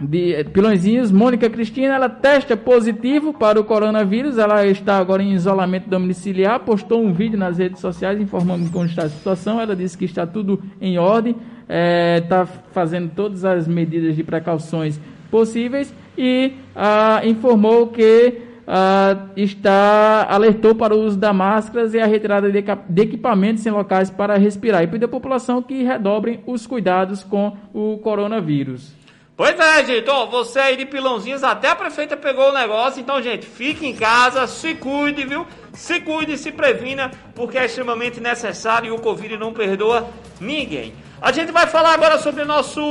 [0.00, 4.38] de eh, Pilõezinhos, Mônica Cristina, ela testa positivo para o coronavírus.
[4.38, 6.60] Ela está agora em isolamento domiciliar.
[6.60, 9.60] Postou um vídeo nas redes sociais informando como está a situação.
[9.60, 11.36] Ela disse que está tudo em ordem,
[11.68, 20.74] está fazendo todas as medidas de precauções possíveis e ah, informou que ah, está alertou
[20.74, 24.82] para o uso da máscaras e a retirada de, de equipamentos em locais para respirar
[24.82, 28.99] e pediu à população que redobrem os cuidados com o coronavírus.
[29.40, 33.22] Pois é, gente, ó, você aí de pilãozinhos, até a prefeita pegou o negócio, então,
[33.22, 35.46] gente, fique em casa, se cuide, viu?
[35.72, 40.92] Se cuide, se previna, porque é extremamente necessário e o Covid não perdoa ninguém.
[41.22, 42.82] A gente vai falar agora sobre nosso,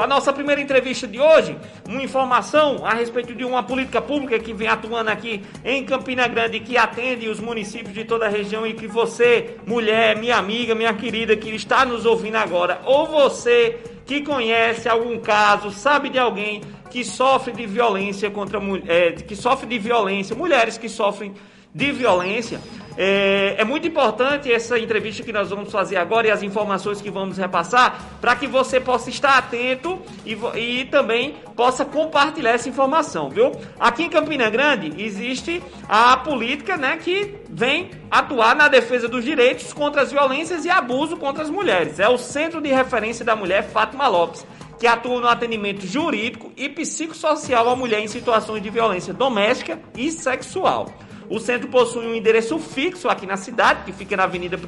[0.00, 1.56] a nossa primeira entrevista de hoje,
[1.88, 6.60] uma informação a respeito de uma política pública que vem atuando aqui em Campina Grande,
[6.60, 10.94] que atende os municípios de toda a região e que você, mulher, minha amiga, minha
[10.94, 16.62] querida, que está nos ouvindo agora, ou você que conhece algum caso, sabe de alguém
[16.90, 21.34] que sofre de violência contra é, que sofre de violência, mulheres que sofrem
[21.74, 22.60] de violência.
[22.96, 27.10] É, é, muito importante essa entrevista que nós vamos fazer agora e as informações que
[27.10, 33.30] vamos repassar para que você possa estar atento e, e, também possa compartilhar essa informação,
[33.30, 33.52] viu?
[33.80, 39.72] Aqui em Campina Grande existe a política né, que vem atuar na defesa dos direitos
[39.72, 41.98] contra as violências e abuso contra as mulheres.
[41.98, 44.44] É o Centro de Referência da Mulher Fátima Lopes
[44.78, 50.10] que atua no atendimento jurídico e psicossocial à mulher em situações de violência doméstica e
[50.10, 50.92] sexual.
[51.32, 54.58] O centro possui um endereço fixo aqui na cidade, que fica na Avenida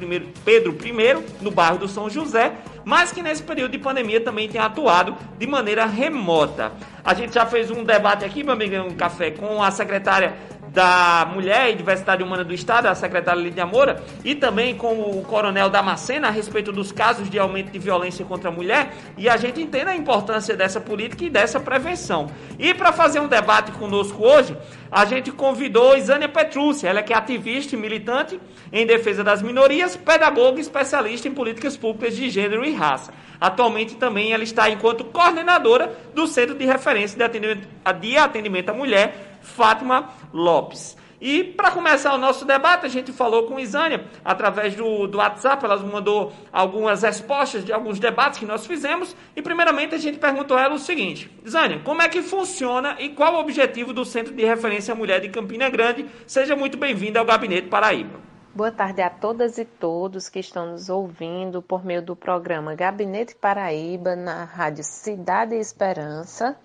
[0.43, 4.59] Pedro I, no bairro do São José, mas que nesse período de pandemia também tem
[4.59, 6.71] atuado de maneira remota.
[7.03, 10.33] A gente já fez um debate aqui, meu amigo, um café, com a secretária
[10.75, 15.23] da Mulher e Diversidade Humana do Estado, a secretária Lídia Moura, e também com o
[15.23, 19.37] coronel Damascena a respeito dos casos de aumento de violência contra a mulher, e a
[19.37, 22.29] gente entende a importância dessa política e dessa prevenção.
[22.59, 24.55] E para fazer um debate conosco hoje,
[24.91, 28.37] a gente convidou Isânia Petrúcia, ela que é ativista e militante
[28.71, 33.13] em defesa das minorias, pedagoga e especialista em políticas públicas de gênero e raça.
[33.39, 37.67] Atualmente também ela está enquanto coordenadora do Centro de Referência de Atendimento,
[37.99, 40.97] de atendimento à Mulher Fátima Lopes.
[41.21, 45.63] E para começar o nosso debate, a gente falou com Isânia através do, do WhatsApp,
[45.63, 49.15] ela mandou algumas respostas de alguns debates que nós fizemos.
[49.35, 53.09] E primeiramente a gente perguntou a ela o seguinte: Isânia, como é que funciona e
[53.09, 56.05] qual o objetivo do Centro de Referência Mulher de Campina Grande?
[56.27, 58.19] Seja muito bem-vinda ao Gabinete Paraíba.
[58.53, 63.35] Boa tarde a todas e todos que estão nos ouvindo por meio do programa Gabinete
[63.35, 66.57] Paraíba na Rádio Cidade e Esperança.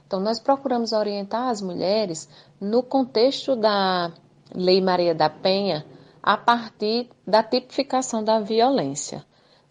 [0.07, 2.27] Então, nós procuramos orientar as mulheres
[2.59, 4.11] no contexto da
[4.53, 5.85] Lei Maria da Penha
[6.23, 9.23] a partir da tipificação da violência.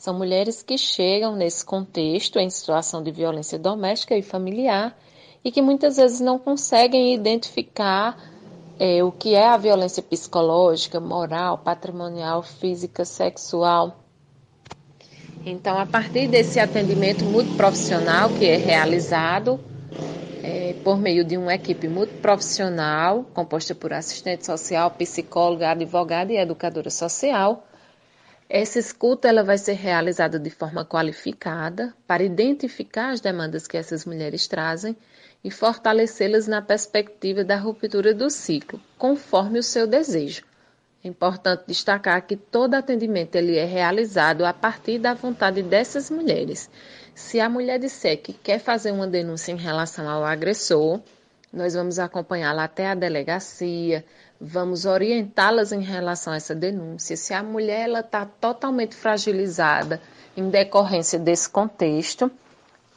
[0.05, 4.95] São mulheres que chegam nesse contexto em situação de violência doméstica e familiar
[5.43, 8.14] e que muitas vezes não conseguem identificar
[8.79, 13.97] é, o que é a violência psicológica, moral, patrimonial, física, sexual.
[15.47, 19.59] Então, a partir desse atendimento multiprofissional que é realizado
[20.43, 26.90] é, por meio de uma equipe multiprofissional, composta por assistente social, psicóloga, advogada e educadora
[26.90, 27.64] social,
[28.49, 34.05] essa escuta ela vai ser realizada de forma qualificada para identificar as demandas que essas
[34.05, 34.97] mulheres trazem
[35.43, 40.43] e fortalecê-las na perspectiva da ruptura do ciclo, conforme o seu desejo.
[41.03, 46.71] É importante destacar que todo atendimento ele é realizado a partir da vontade dessas mulheres.
[47.15, 51.01] Se a mulher disser que quer fazer uma denúncia em relação ao agressor,
[51.55, 54.05] Nós vamos acompanhá-la até a delegacia,
[54.40, 57.16] vamos orientá-las em relação a essa denúncia.
[57.16, 60.01] Se a mulher está totalmente fragilizada
[60.37, 62.31] em decorrência desse contexto,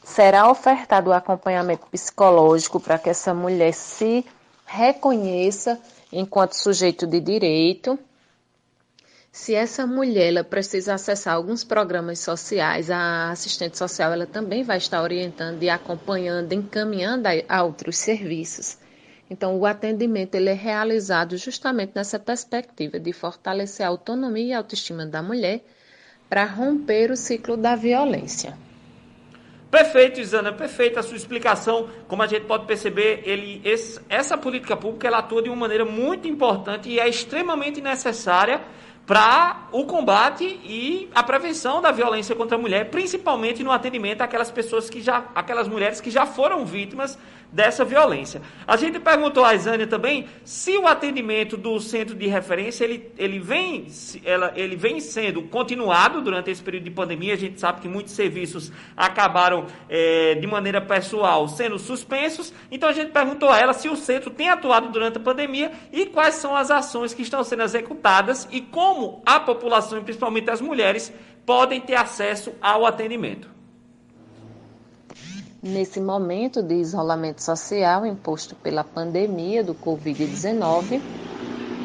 [0.04, 4.26] será ofertado o acompanhamento psicológico para que essa mulher se
[4.66, 5.80] reconheça
[6.12, 7.98] enquanto sujeito de direito.
[9.32, 14.78] Se essa mulher ela precisa acessar alguns programas sociais, a assistente social ela também vai
[14.78, 18.78] estar orientando e acompanhando, encaminhando a outros serviços.
[19.30, 24.58] Então, o atendimento ele é realizado justamente nessa perspectiva de fortalecer a autonomia e a
[24.58, 25.64] autoestima da mulher
[26.30, 28.58] para romper o ciclo da violência.
[29.70, 31.90] Perfeito, Isana, perfeita a sua explicação.
[32.08, 35.84] Como a gente pode perceber, ele, esse, essa política pública ela atua de uma maneira
[35.84, 38.62] muito importante e é extremamente necessária
[39.06, 44.52] para o combate e a prevenção da violência contra a mulher, principalmente no atendimento àquelas
[44.52, 47.18] pessoas que já, aquelas mulheres que já foram vítimas
[47.52, 48.42] dessa violência.
[48.68, 53.40] A gente perguntou a Isânia também se o atendimento do centro de referência ele, ele,
[53.40, 53.88] vem,
[54.24, 57.34] ela, ele vem sendo continuado durante esse período de pandemia.
[57.34, 62.54] A gente sabe que muitos serviços acabaram é, de maneira pessoal sendo suspensos.
[62.70, 66.06] Então a gente perguntou a ela se o centro tem atuado durante a pandemia e
[66.06, 70.62] quais são as ações que estão sendo executadas e como a população, e principalmente as
[70.62, 71.14] mulheres,
[71.46, 73.57] podem ter acesso ao atendimento.
[75.62, 81.02] Nesse momento de isolamento social imposto pela pandemia do Covid-19,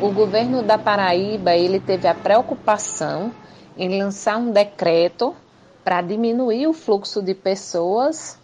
[0.03, 3.33] o governo da Paraíba ele teve a preocupação
[3.77, 5.35] em lançar um decreto
[5.83, 8.39] para diminuir o fluxo de pessoas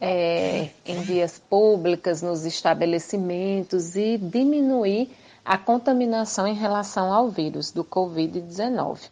[0.00, 5.10] é, em vias públicas, nos estabelecimentos e diminuir
[5.44, 9.10] a contaminação em relação ao vírus do Covid-19.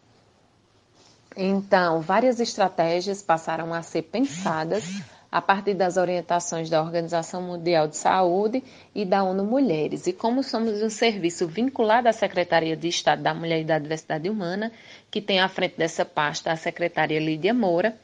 [1.37, 4.83] Então, várias estratégias passaram a ser pensadas
[5.31, 8.63] a partir das orientações da Organização Mundial de Saúde
[8.95, 10.07] e da ONU Mulheres.
[10.07, 14.29] E como somos um serviço vinculado à Secretaria de Estado da Mulher e da Diversidade
[14.29, 14.71] Humana,
[15.11, 17.95] que tem à frente dessa pasta a secretária Lídia Moura,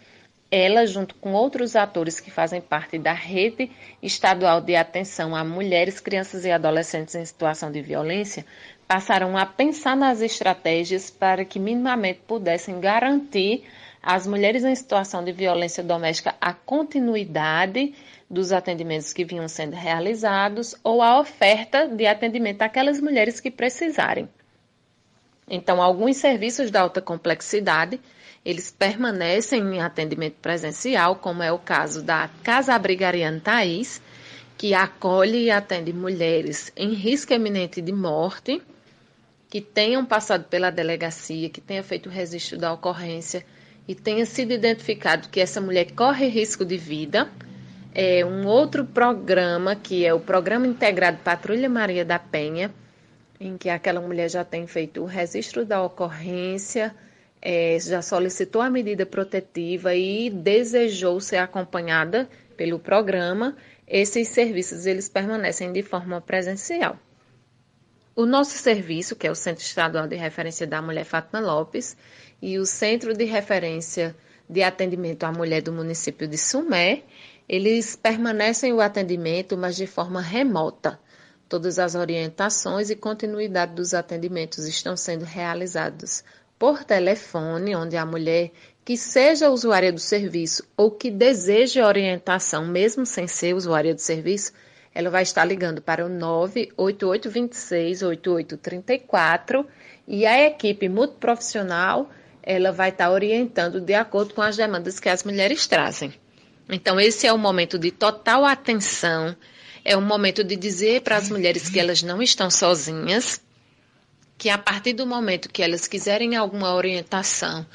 [0.52, 3.72] ela, junto com outros atores que fazem parte da rede
[4.02, 8.46] estadual de atenção a mulheres, crianças e adolescentes em situação de violência,
[8.88, 13.64] passaram a pensar nas estratégias para que minimamente pudessem garantir
[14.06, 17.96] às mulheres em situação de violência doméstica a continuidade
[18.30, 24.30] dos atendimentos que vinham sendo realizados ou a oferta de atendimento àquelas mulheres que precisarem.
[25.50, 28.00] Então, alguns serviços de alta complexidade,
[28.44, 34.00] eles permanecem em atendimento presencial, como é o caso da Casa Abrigariana Thaís,
[34.56, 38.62] que acolhe e atende mulheres em risco eminente de morte,
[39.50, 43.46] que tenham passado pela delegacia, que tenha feito o registro da ocorrência
[43.88, 47.30] e tenha sido identificado que essa mulher corre risco de vida,
[47.94, 52.74] é um outro programa que é o Programa Integrado Patrulha Maria da Penha,
[53.40, 56.94] em que aquela mulher já tem feito o registro da ocorrência,
[57.42, 62.28] é, já solicitou a medida protetiva e desejou ser acompanhada
[62.58, 63.56] pelo programa.
[63.88, 66.98] Esses serviços eles permanecem de forma presencial.
[68.18, 71.98] O nosso serviço, que é o Centro Estadual de Referência da Mulher Fátima Lopes,
[72.42, 74.16] e o Centro de Referência
[74.50, 77.04] de Atendimento à Mulher do município de Sumé,
[77.50, 80.98] eles permanecem o atendimento, mas de forma remota.
[81.50, 86.24] Todas as orientações e continuidade dos atendimentos estão sendo realizados
[86.58, 88.52] por telefone, onde a mulher
[88.86, 94.54] que seja usuária do serviço ou que deseje orientação, mesmo sem ser usuária do serviço,
[94.96, 99.68] ela vai estar ligando para o 98826 8834
[100.08, 102.10] e a equipe multiprofissional
[102.42, 106.14] ela vai estar orientando de acordo com as demandas que as mulheres trazem.
[106.70, 109.36] Então, esse é o momento de total atenção,
[109.84, 113.42] é o momento de dizer para as mulheres que elas não estão sozinhas,
[114.38, 117.66] que a partir do momento que elas quiserem alguma orientação,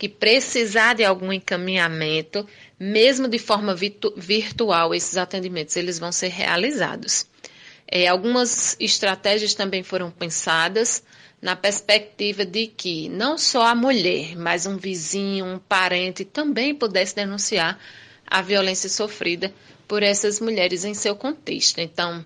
[0.00, 2.48] que precisar de algum encaminhamento,
[2.78, 7.26] mesmo de forma virtu virtual, esses atendimentos eles vão ser realizados.
[7.86, 11.02] É, algumas estratégias também foram pensadas
[11.42, 17.14] na perspectiva de que não só a mulher, mas um vizinho, um parente também pudesse
[17.14, 17.78] denunciar
[18.26, 19.52] a violência sofrida
[19.86, 21.78] por essas mulheres em seu contexto.
[21.78, 22.24] Então,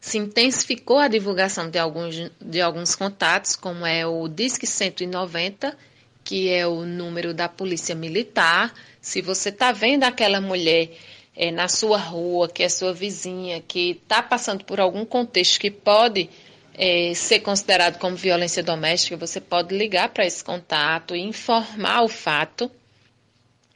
[0.00, 5.76] se intensificou a divulgação de alguns, de alguns contatos, como é o Disque 190,
[6.24, 8.72] que é o número da Polícia Militar.
[9.00, 10.90] Se você está vendo aquela mulher
[11.34, 15.70] é, na sua rua, que é sua vizinha, que está passando por algum contexto que
[15.70, 16.28] pode
[16.74, 22.08] é, ser considerado como violência doméstica, você pode ligar para esse contato e informar o
[22.08, 22.70] fato.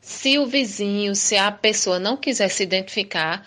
[0.01, 3.47] Se o vizinho, se a pessoa não quiser se identificar,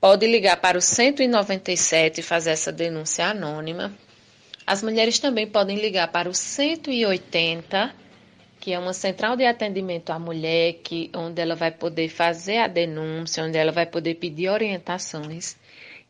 [0.00, 3.92] pode ligar para o 197 e fazer essa denúncia anônima.
[4.66, 7.94] As mulheres também podem ligar para o 180,
[8.68, 12.66] que é uma central de atendimento à mulher, que, onde ela vai poder fazer a
[12.66, 15.56] denúncia, onde ela vai poder pedir orientações.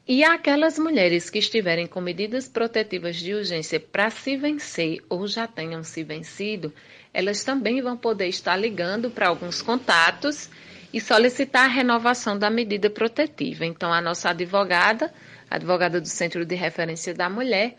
[0.08, 5.46] E aquelas mulheres que estiverem com medidas protetivas de urgência para se vencer ou já
[5.46, 6.74] tenham se vencido,
[7.14, 10.50] elas também vão poder estar ligando para alguns contatos
[10.92, 13.64] e solicitar a renovação da medida protetiva.
[13.66, 15.14] Então, a nossa advogada,
[15.48, 17.76] advogada do Centro de Referência da Mulher,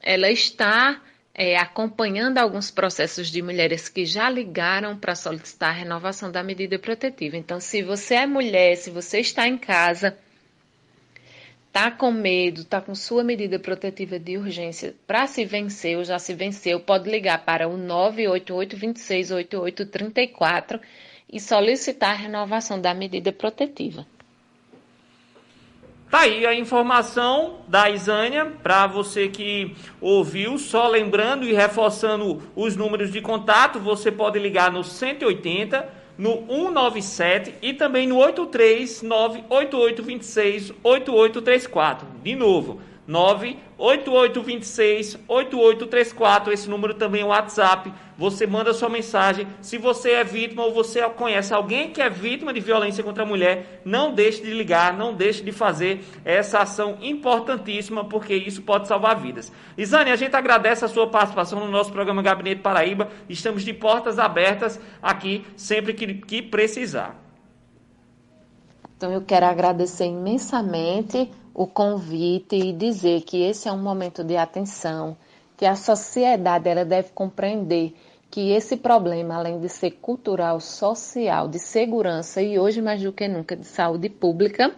[0.00, 1.02] ela está
[1.34, 6.78] é, acompanhando alguns processos de mulheres que já ligaram para solicitar a renovação da medida
[6.78, 7.36] protetiva.
[7.36, 10.16] Então, se você é mulher, se você está em casa,
[11.68, 16.18] está com medo, está com sua medida protetiva de urgência para se vencer ou já
[16.18, 20.80] se venceu, pode ligar para o 988 26 8834
[21.32, 24.06] e solicitar a renovação da medida protetiva.
[26.12, 32.76] Tá aí a informação da Isânia para você que ouviu, só lembrando e reforçando os
[32.76, 35.88] números de contato, você pode ligar no 180,
[36.18, 42.06] no 197 e também no 83 98826 8834.
[42.22, 42.82] De novo,
[43.12, 46.52] 98826 8834.
[46.52, 47.92] Esse número também é o WhatsApp.
[48.16, 49.46] Você manda sua mensagem.
[49.60, 53.26] Se você é vítima ou você conhece alguém que é vítima de violência contra a
[53.26, 58.88] mulher, não deixe de ligar, não deixe de fazer essa ação importantíssima, porque isso pode
[58.88, 59.52] salvar vidas.
[59.76, 63.10] Isane, a gente agradece a sua participação no nosso programa Gabinete Paraíba.
[63.28, 67.20] Estamos de portas abertas aqui sempre que, que precisar.
[68.96, 74.36] Então eu quero agradecer imensamente o convite e dizer que esse é um momento de
[74.36, 75.16] atenção,
[75.56, 77.94] que a sociedade ela deve compreender
[78.30, 83.28] que esse problema, além de ser cultural, social, de segurança e hoje mais do que
[83.28, 84.74] nunca de saúde pública,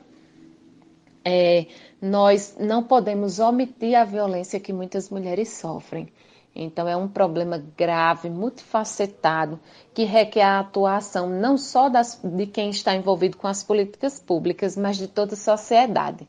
[1.24, 1.66] é,
[2.02, 6.08] nós não podemos omitir a violência que muitas mulheres sofrem.
[6.54, 9.58] Então, é um problema grave, multifacetado,
[9.92, 14.76] que requer a atuação não só das, de quem está envolvido com as políticas públicas,
[14.76, 16.28] mas de toda a sociedade.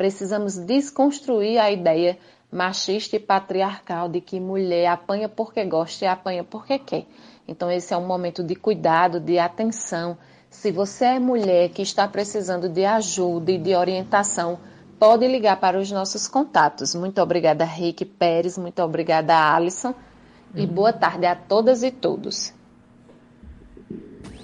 [0.00, 2.16] Precisamos desconstruir a ideia
[2.50, 7.04] machista e patriarcal de que mulher apanha porque gosta e apanha porque quer.
[7.46, 10.16] Então, esse é um momento de cuidado, de atenção.
[10.48, 14.58] Se você é mulher que está precisando de ajuda e de orientação,
[14.98, 16.94] pode ligar para os nossos contatos.
[16.94, 18.56] Muito obrigada, Rick Pérez.
[18.56, 19.94] Muito obrigada, Alisson.
[20.54, 20.66] E uhum.
[20.66, 22.54] boa tarde a todas e todos.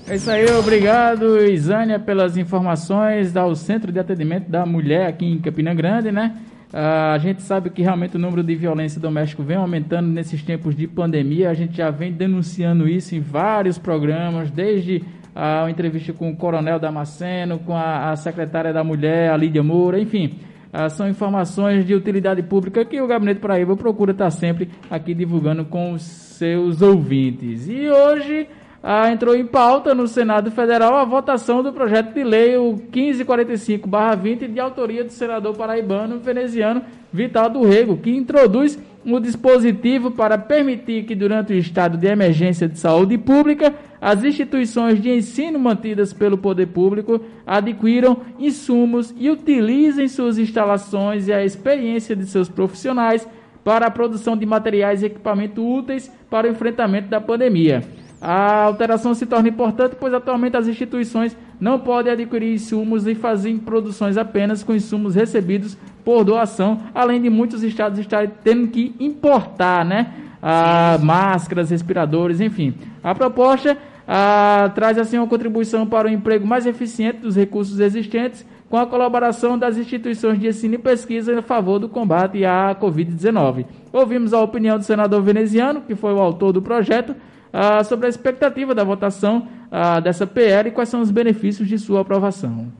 [0.09, 5.40] É isso aí, obrigado, Isânia, pelas informações do Centro de Atendimento da Mulher aqui em
[5.40, 6.36] Campina Grande, né?
[6.72, 10.76] Uh, a gente sabe que realmente o número de violência doméstica vem aumentando nesses tempos
[10.76, 11.50] de pandemia.
[11.50, 15.02] A gente já vem denunciando isso em vários programas, desde
[15.34, 19.98] a entrevista com o Coronel Damasceno, com a, a secretária da Mulher, a Lídia Moura,
[19.98, 20.38] enfim.
[20.72, 25.64] Uh, são informações de utilidade pública que o Gabinete Paraíba procura estar sempre aqui divulgando
[25.64, 27.68] com os seus ouvintes.
[27.68, 28.46] E hoje
[28.89, 34.47] ah, entrou em pauta no Senado Federal a votação do projeto de lei o 1545-20
[34.47, 36.82] de autoria do senador paraibano veneziano
[37.12, 42.68] Vital do Rego, que introduz um dispositivo para permitir que durante o estado de emergência
[42.68, 50.07] de saúde pública as instituições de ensino mantidas pelo poder público adquiram insumos e utilizem
[50.07, 53.26] suas instalações e a experiência de seus profissionais
[53.64, 57.82] para a produção de materiais e equipamentos úteis para o enfrentamento da pandemia.
[58.20, 63.54] A alteração se torna importante, pois atualmente as instituições não podem adquirir insumos e fazer
[63.58, 69.84] produções apenas com insumos recebidos por doação, além de muitos estados estarem tendo que importar,
[69.84, 70.12] né?
[70.42, 72.74] Ah, máscaras, respiradores, enfim.
[73.02, 78.46] A proposta ah, traz assim uma contribuição para o emprego mais eficiente dos recursos existentes,
[78.68, 83.64] com a colaboração das instituições de ensino e pesquisa a favor do combate à Covid-19.
[83.92, 87.14] Ouvimos a opinião do senador veneziano, que foi o autor do projeto,
[87.57, 91.78] ah, sobre a expectativa da votação ah, dessa PL e quais são os benefícios de
[91.78, 92.70] sua aprovação.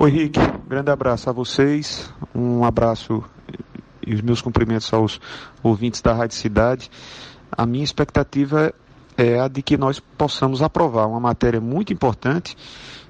[0.00, 0.40] Oi, Rick.
[0.66, 2.10] Grande abraço a vocês.
[2.34, 3.22] Um abraço
[4.06, 5.20] e os meus cumprimentos aos
[5.62, 6.90] ouvintes da Rádio Cidade.
[7.52, 8.72] A minha expectativa
[9.14, 12.56] é a de que nós possamos aprovar uma matéria muito importante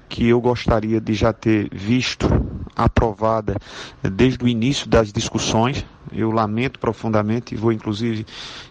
[0.09, 2.27] que eu gostaria de já ter visto
[2.75, 3.55] aprovada
[4.01, 5.85] desde o início das discussões.
[6.11, 8.25] Eu lamento profundamente e vou inclusive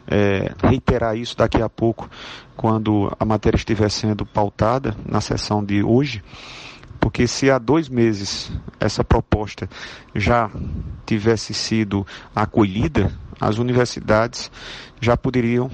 [0.06, 2.08] é, reiterar isso daqui a pouco,
[2.56, 6.22] quando a matéria estiver sendo pautada na sessão de hoje.
[7.00, 9.68] Porque se há dois meses essa proposta
[10.14, 10.50] já
[11.06, 14.50] tivesse sido acolhida, as universidades
[15.00, 15.70] já poderiam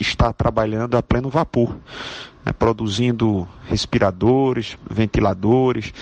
[0.00, 1.76] estar trabalhando a pleno vapor
[2.44, 5.92] né, produzindo respiradores, ventiladores,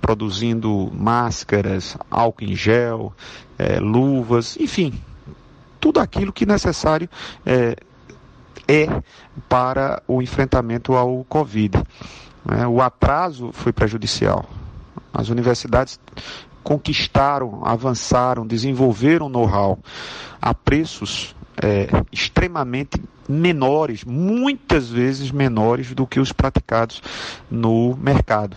[0.00, 3.12] produzindo máscaras, álcool em gel,
[3.58, 4.92] é, luvas, enfim,
[5.80, 7.08] tudo aquilo que necessário
[7.44, 7.76] é,
[8.68, 9.02] é
[9.48, 11.82] para o enfrentamento ao Covid.
[12.48, 14.44] É, o atraso foi prejudicial.
[15.12, 15.98] As universidades
[16.62, 19.78] conquistaram, avançaram, desenvolveram know-how
[20.42, 27.02] a preços é, extremamente menores, muitas vezes menores do que os praticados
[27.50, 28.56] no mercado.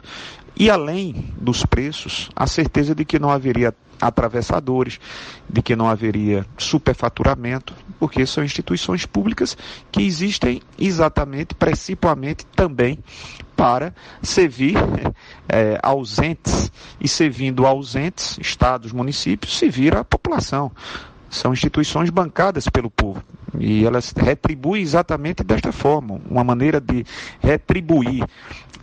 [0.59, 4.99] E além dos preços, a certeza de que não haveria atravessadores,
[5.49, 9.57] de que não haveria superfaturamento, porque são instituições públicas
[9.89, 12.99] que existem exatamente, principalmente também
[13.55, 14.75] para servir
[15.47, 20.71] é, ausentes e servindo ausentes, estados, municípios, servir a população.
[21.29, 23.23] São instituições bancadas pelo povo
[23.57, 27.05] e elas retribuem exatamente desta forma, uma maneira de
[27.39, 28.25] retribuir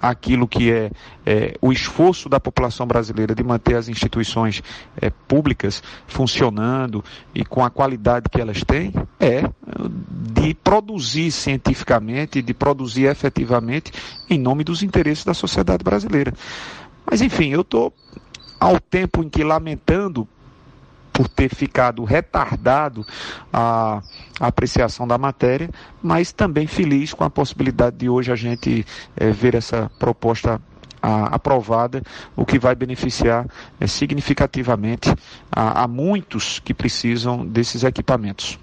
[0.00, 0.90] aquilo que é,
[1.24, 4.62] é, o esforço da população brasileira de manter as instituições
[5.00, 7.02] é, públicas funcionando
[7.34, 9.42] e com a qualidade que elas têm, é
[10.10, 13.92] de produzir cientificamente, de produzir efetivamente
[14.28, 16.32] em nome dos interesses da sociedade brasileira.
[17.08, 17.92] Mas enfim, eu estou
[18.60, 20.28] ao tempo em que lamentando
[21.16, 23.06] por ter ficado retardado
[23.50, 24.02] a,
[24.38, 25.70] apreciação da matéria,
[26.02, 28.84] mas também feliz com a possibilidade de hoje a gente
[29.16, 30.60] é, ver essa proposta
[31.00, 32.02] a, aprovada,
[32.36, 33.46] o que vai beneficiar
[33.80, 35.08] é, significativamente
[35.50, 38.58] a, a muitos que precisam desses equipamentos.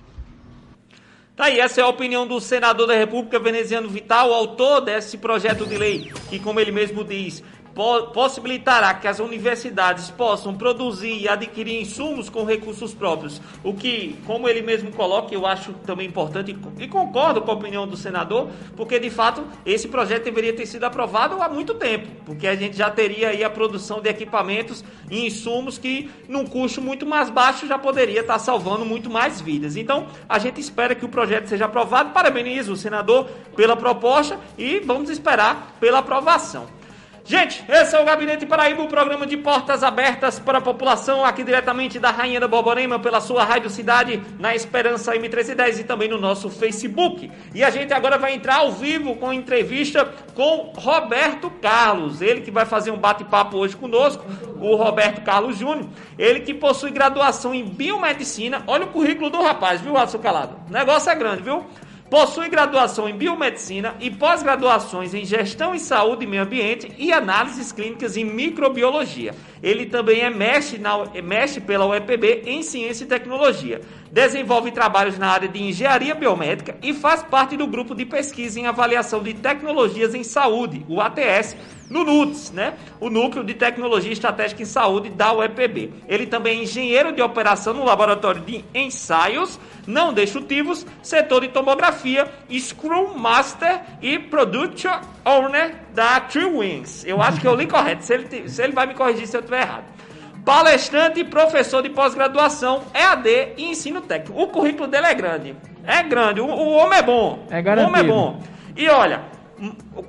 [1.36, 5.66] Tá aí, essa é a opinião do senador da República, Veneziano Vital, autor desse projeto
[5.66, 7.44] de lei, que, como ele mesmo diz,
[7.74, 13.42] possibilitará que as universidades possam produzir e adquirir insumos com recursos próprios.
[13.64, 17.88] O que, como ele mesmo coloca, eu acho também importante e concordo com a opinião
[17.88, 22.48] do senador, porque de fato esse projeto deveria ter sido aprovado há muito tempo, porque
[22.48, 27.06] a gente já teria aí a produção de equipamentos e insumos que, num custo muito
[27.06, 29.76] mais baixo, já poderia estar salvando muito mais vidas.
[29.76, 32.12] Então, a gente espera que o projeto seja aprovado.
[32.12, 36.68] Parabenizo o senador pela proposta e vamos esperar pela aprovação.
[37.26, 41.42] Gente, esse é o Gabinete Paraíba, o programa de portas abertas para a população, aqui
[41.42, 46.20] diretamente da Rainha da Borborema, pela sua Rádio Cidade, na Esperança M1310 e também no
[46.20, 47.32] nosso Facebook.
[47.56, 52.52] E a gente agora vai entrar ao vivo com entrevista com Roberto Carlos, ele que
[52.52, 54.26] vai fazer um bate-papo hoje conosco,
[54.60, 55.88] o Roberto Carlos Júnior,
[56.20, 58.64] ele que possui graduação em Biomedicina.
[58.68, 60.58] Olha o currículo do rapaz, viu, Adson Calado?
[60.70, 61.66] O negócio é grande, viu?
[62.14, 67.72] Possui graduação em biomedicina e pós-graduações em gestão em saúde e meio ambiente e análises
[67.72, 69.34] clínicas em microbiologia.
[69.64, 73.80] Ele também é mestre, na, é mestre pela UEPB em ciência e tecnologia.
[74.12, 78.68] Desenvolve trabalhos na área de engenharia biomédica e faz parte do grupo de pesquisa em
[78.68, 81.56] avaliação de tecnologias em saúde, o ATS,
[81.90, 82.74] no NUTS, né?
[83.00, 85.94] O Núcleo de Tecnologia Estratégica em Saúde da UEPB.
[86.08, 92.30] Ele também é engenheiro de operação no Laboratório de Ensaios Não Destrutivos, setor de tomografia,
[92.52, 97.06] Scrum Master e Production Owner da True Wings.
[97.06, 99.42] Eu acho que eu li correto, se ele, se ele vai me corrigir se eu
[99.42, 99.86] estiver errado.
[100.44, 104.42] Palestrante e professor de pós-graduação, EAD e ensino técnico.
[104.42, 105.56] O currículo dele é grande.
[105.86, 106.42] É grande.
[106.42, 107.48] O, o homem é bom.
[107.50, 107.88] É garantido.
[107.88, 108.44] O homem é bom.
[108.76, 109.22] E olha,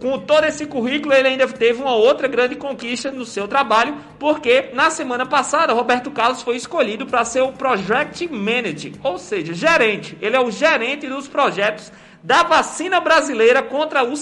[0.01, 4.71] com todo esse currículo, ele ainda teve uma outra grande conquista no seu trabalho, porque
[4.73, 10.19] na semana passada, Roberto Carlos foi escolhido para ser o Project Manager, ou seja, gerente.
[10.21, 14.17] Ele é o gerente dos projetos da vacina brasileira contra o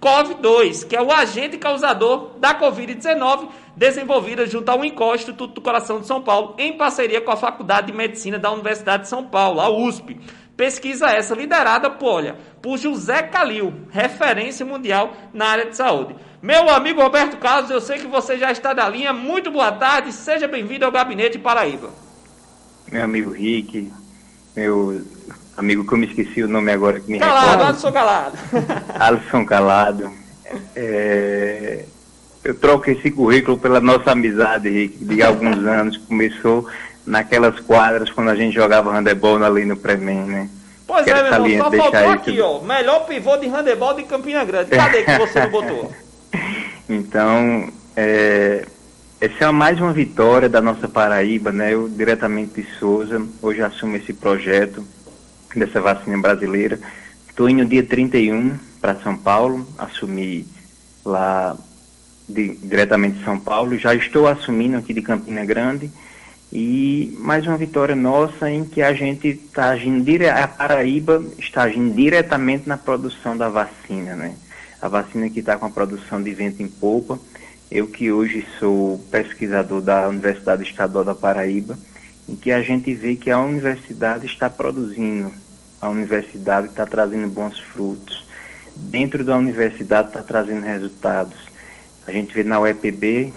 [0.00, 6.00] SARS-CoV-2, que é o agente causador da Covid-19, desenvolvida junto ao INCO, Instituto do Coração
[6.00, 9.60] de São Paulo, em parceria com a Faculdade de Medicina da Universidade de São Paulo,
[9.60, 10.18] a USP.
[10.56, 16.16] Pesquisa essa liderada por, olha, por José Calil, referência mundial na área de saúde.
[16.42, 19.12] Meu amigo Roberto Carlos, eu sei que você já está na linha.
[19.12, 21.90] Muito boa tarde, seja bem-vindo ao Gabinete Paraíba.
[22.90, 23.90] Meu amigo Rick,
[24.54, 25.02] meu
[25.60, 27.64] amigo que eu me esqueci o nome agora que me Calado.
[27.64, 28.38] Alisson Calado.
[28.98, 30.10] Alisson Calado.
[30.74, 31.84] É,
[32.42, 35.96] eu troco esse currículo pela nossa amizade, Rick, de alguns anos.
[35.98, 36.66] Começou
[37.06, 40.50] naquelas quadras quando a gente jogava handebol ali no Premen, né?
[40.86, 42.60] Pois Quero é, meu irmão, só faltou aqui, ó.
[42.60, 44.70] Melhor pivô de handebol de Campina Grande.
[44.70, 45.92] Cadê que você não botou?
[46.92, 48.66] Então, é,
[49.20, 51.72] essa é mais uma vitória da nossa Paraíba, né?
[51.72, 54.84] Eu, diretamente de Souza, hoje assumo esse projeto
[55.54, 56.78] dessa vacina brasileira.
[57.28, 60.46] Estou indo dia 31 para São Paulo, assumi
[61.04, 61.56] lá
[62.28, 63.76] de- diretamente de São Paulo.
[63.78, 65.90] Já estou assumindo aqui de Campina Grande.
[66.52, 70.28] E mais uma vitória nossa em que a gente está agindo, dire...
[70.28, 74.34] a Paraíba está agindo diretamente na produção da vacina, né?
[74.82, 77.18] A vacina que está com a produção de vento em polpa,
[77.70, 81.78] Eu que hoje sou pesquisador da Universidade Estadual da Paraíba,
[82.30, 85.32] em que a gente vê que a universidade está produzindo,
[85.80, 88.24] a universidade está trazendo bons frutos.
[88.76, 91.36] Dentro da universidade está trazendo resultados.
[92.06, 93.32] A gente vê na UEPB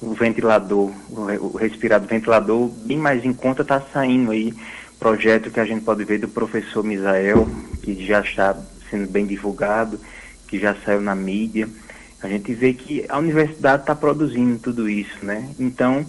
[0.00, 4.54] o ventilador, o respirado ventilador, bem mais em conta está saindo aí
[4.98, 7.46] projeto que a gente pode ver do professor Misael,
[7.82, 8.56] que já está
[8.90, 10.00] sendo bem divulgado,
[10.46, 11.68] que já saiu na mídia.
[12.22, 15.48] A gente vê que a universidade está produzindo tudo isso, né?
[15.58, 16.04] Então,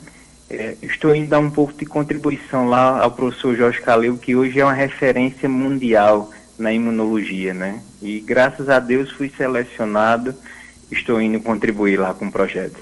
[0.52, 4.60] é, estou indo dar um pouco de contribuição lá ao professor Jorge Caleu, que hoje
[4.60, 6.30] é uma referência mundial
[6.60, 7.82] na imunologia, né?
[8.02, 10.36] E graças a Deus fui selecionado,
[10.92, 12.78] estou indo contribuir lá com o projeto.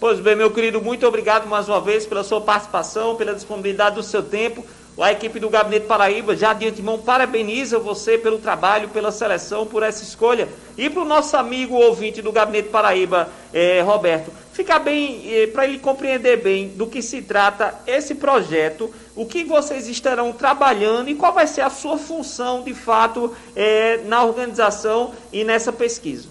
[0.00, 4.02] Pois bem, meu querido, muito obrigado mais uma vez pela sua participação, pela disponibilidade do
[4.02, 4.66] seu tempo.
[4.98, 9.82] A equipe do Gabinete Paraíba já de antemão parabeniza você pelo trabalho, pela seleção, por
[9.82, 10.48] essa escolha.
[10.76, 15.66] E para o nosso amigo ouvinte do Gabinete Paraíba, eh, Roberto, ficar bem, eh, para
[15.66, 21.14] ele compreender bem do que se trata esse projeto, o que vocês estarão trabalhando e
[21.14, 26.28] qual vai ser a sua função de fato eh, na organização e nessa pesquisa.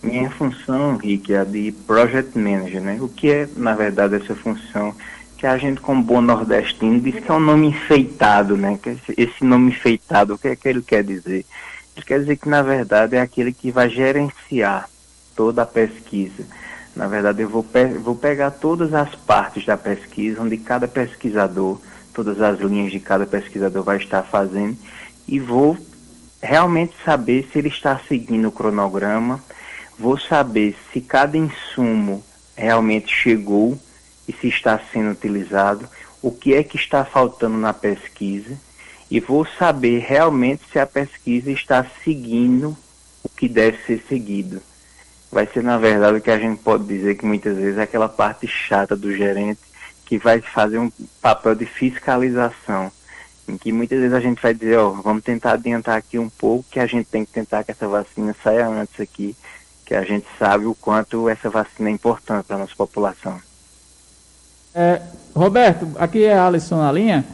[0.00, 2.98] Minha função, Rick, é a de Project Manager, né?
[3.00, 4.94] O que é, na verdade, essa função?
[5.40, 8.78] Que a gente, como bom nordestino, diz que é um nome enfeitado, né?
[8.80, 11.46] Que esse nome enfeitado, o que é que ele quer dizer?
[11.96, 14.86] Ele quer dizer que, na verdade, é aquele que vai gerenciar
[15.34, 16.44] toda a pesquisa.
[16.94, 21.80] Na verdade, eu vou, pe vou pegar todas as partes da pesquisa, onde cada pesquisador,
[22.12, 24.76] todas as linhas de cada pesquisador vai estar fazendo,
[25.26, 25.74] e vou
[26.42, 29.42] realmente saber se ele está seguindo o cronograma,
[29.98, 32.22] vou saber se cada insumo
[32.54, 33.78] realmente chegou
[34.30, 35.88] e se está sendo utilizado,
[36.22, 38.56] o que é que está faltando na pesquisa
[39.10, 42.76] e vou saber realmente se a pesquisa está seguindo
[43.24, 44.62] o que deve ser seguido.
[45.32, 48.08] Vai ser, na verdade, o que a gente pode dizer que muitas vezes é aquela
[48.08, 49.60] parte chata do gerente
[50.06, 52.90] que vai fazer um papel de fiscalização,
[53.48, 56.28] em que muitas vezes a gente vai dizer, ó, oh, vamos tentar adiantar aqui um
[56.28, 59.36] pouco, que a gente tem que tentar que essa vacina saia antes aqui,
[59.84, 63.40] que a gente sabe o quanto essa vacina é importante para a nossa população.
[64.74, 65.00] É,
[65.34, 67.24] Roberto, aqui é Alisson na linha.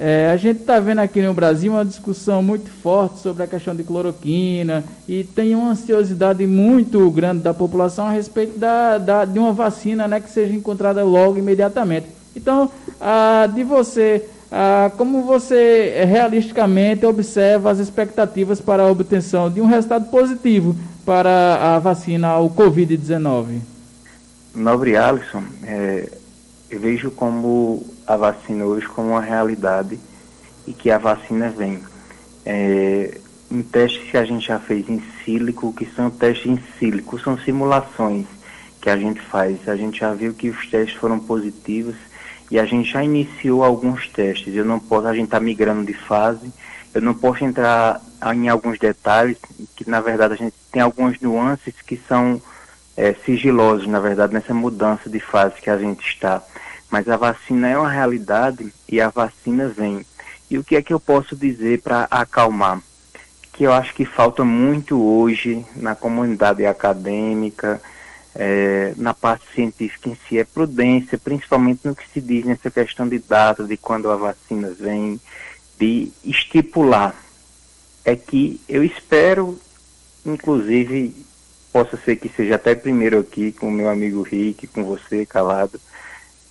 [0.00, 3.74] É, a gente está vendo aqui no Brasil uma discussão muito forte sobre a questão
[3.74, 9.40] de cloroquina e tem uma ansiosidade muito grande da população a respeito da, da de
[9.40, 12.06] uma vacina né, que seja encontrada logo, imediatamente.
[12.36, 12.70] Então,
[13.00, 19.66] ah, de você, ah, como você realisticamente observa as expectativas para a obtenção de um
[19.66, 23.58] resultado positivo para a vacina ao Covid-19?
[24.54, 26.08] Nobre Alisson, é,
[26.70, 29.98] eu vejo como a vacina hoje como uma realidade
[30.66, 31.82] e que a vacina vem.
[32.44, 33.18] É,
[33.50, 37.38] em testes que a gente já fez em sílico, que são testes em sílico, são
[37.38, 38.26] simulações
[38.80, 39.66] que a gente faz.
[39.68, 41.96] A gente já viu que os testes foram positivos
[42.50, 44.54] e a gente já iniciou alguns testes.
[44.54, 46.52] Eu não posso, a gente está migrando de fase,
[46.94, 48.02] eu não posso entrar
[48.34, 49.38] em alguns detalhes,
[49.74, 52.40] que na verdade a gente tem algumas nuances que são
[52.98, 56.42] é, sigilosos, na verdade, nessa mudança de fase que a gente está.
[56.90, 60.04] Mas a vacina é uma realidade e a vacina vem.
[60.50, 62.82] E o que é que eu posso dizer para acalmar?
[63.52, 67.80] Que eu acho que falta muito hoje na comunidade acadêmica,
[68.34, 73.08] é, na parte científica em si, é prudência, principalmente no que se diz nessa questão
[73.08, 75.20] de data, de quando a vacina vem,
[75.78, 77.14] de estipular.
[78.04, 79.56] É que eu espero,
[80.26, 81.27] inclusive,
[81.72, 85.80] possa ser que seja até primeiro aqui com o meu amigo Rick, com você, Calado,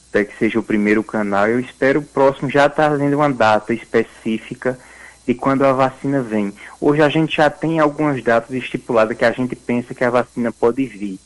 [0.10, 1.48] até que seja o primeiro canal.
[1.48, 4.78] Eu espero o próximo já estar tá uma data específica
[5.26, 6.54] de quando a vacina vem.
[6.80, 10.52] Hoje a gente já tem algumas datas estipuladas que a gente pensa que a vacina
[10.52, 11.20] pode vir,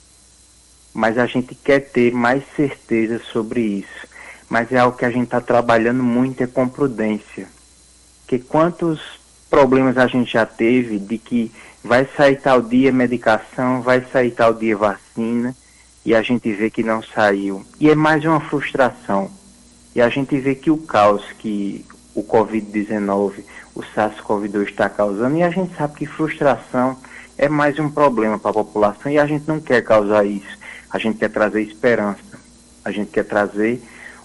[0.94, 4.08] mas a gente quer ter mais certeza sobre isso.
[4.50, 7.48] Mas é algo que a gente está trabalhando muito é com prudência.
[8.28, 9.00] Que quantos
[9.50, 11.52] problemas a gente já teve de que
[11.84, 15.56] vai sair tal dia medicação, vai sair tal dia vacina,
[16.06, 17.66] e a gente vê que não saiu.
[17.80, 19.30] E é mais uma frustração.
[19.94, 23.44] E a gente vê que o caos que o Covid-19,
[23.76, 26.98] o SARS-CoV-2 está causando, e a gente sabe que frustração
[27.38, 30.60] é mais um problema para a população e a gente não quer causar isso.
[30.92, 32.40] A gente quer trazer esperança.
[32.86, 33.82] A gente quer trazer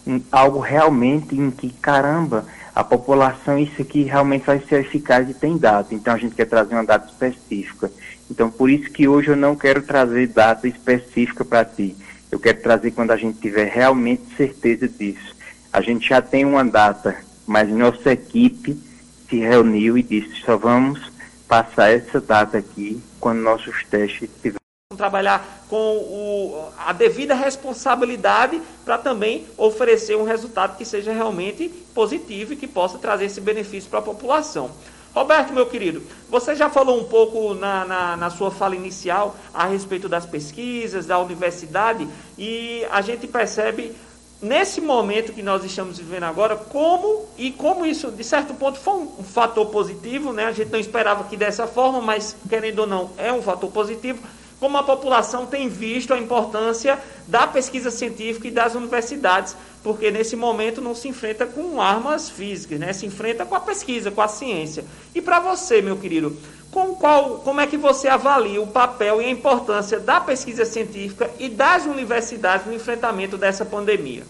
[0.07, 2.44] um, algo realmente em que, caramba,
[2.77, 5.95] a população, isso aqui realmente vai ser eficaz e tem data.
[5.95, 7.91] Então a gente quer trazer uma data específica.
[8.31, 11.97] Então por isso que hoje eu não quero trazer data específica para ti.
[12.31, 15.35] Eu quero trazer quando a gente tiver realmente certeza disso.
[15.72, 17.16] A gente já tem uma data,
[17.47, 18.79] mas nossa equipe
[19.27, 21.01] se reuniu e disse, só vamos
[21.49, 24.65] passar essa data aqui quando nossos testes estiverem
[24.97, 32.53] trabalhar com o, a devida responsabilidade para também oferecer um resultado que seja realmente positivo
[32.53, 34.70] e que possa trazer esse benefício para a população.
[35.16, 39.66] Roberto, meu querido, você já falou um pouco na, na, na, sua fala inicial a
[39.66, 43.97] respeito das pesquisas, da universidade, e a gente percebe
[44.42, 48.92] nesse momento que nós estamos vivendo agora, como e como isso, de certo ponto, foi
[48.92, 50.44] um, um fator positivo, né?
[50.44, 54.18] A gente não esperava que dessa forma, mas querendo ou não, é um fator positivo
[54.59, 60.34] como a população tem visto a importância da pesquisa científica e das universidades, porque nesse
[60.34, 62.92] momento não se enfrenta com armas físicas, né?
[62.92, 64.84] se enfrenta com a pesquisa, com a ciência.
[65.14, 66.36] E para você, meu querido,
[66.70, 71.30] com qual, como é que você avalia o papel e a importância da pesquisa científica
[71.38, 74.24] e das universidades no enfrentamento dessa pandemia?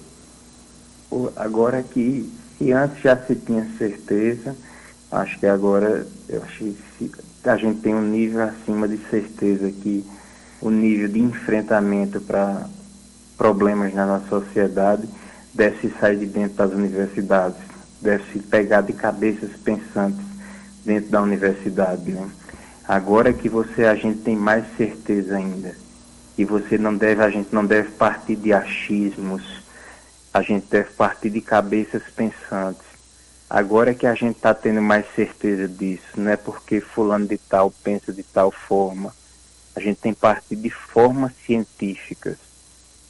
[1.36, 4.56] Agora que, se antes já se tinha certeza,
[5.10, 7.10] acho que agora eu acho que
[7.44, 10.04] a gente tem um nível acima de certeza que
[10.60, 12.66] o nível de enfrentamento para
[13.36, 15.08] problemas na nossa sociedade
[15.54, 17.58] deve sair de dentro das universidades,
[18.00, 20.24] deve se pegar de cabeças pensantes
[20.84, 22.10] dentro da universidade.
[22.10, 22.28] Né?
[22.86, 25.74] Agora que você a gente tem mais certeza ainda
[26.38, 29.42] e você não deve a gente não deve partir de achismos,
[30.32, 32.84] a gente deve partir de cabeças pensantes.
[33.48, 37.70] Agora que a gente está tendo mais certeza disso, não é porque fulano de tal
[37.70, 39.12] pensa de tal forma
[39.76, 42.38] a gente tem parte de formas científicas,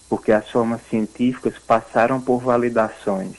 [0.09, 3.37] porque as formas científicas passaram por validações.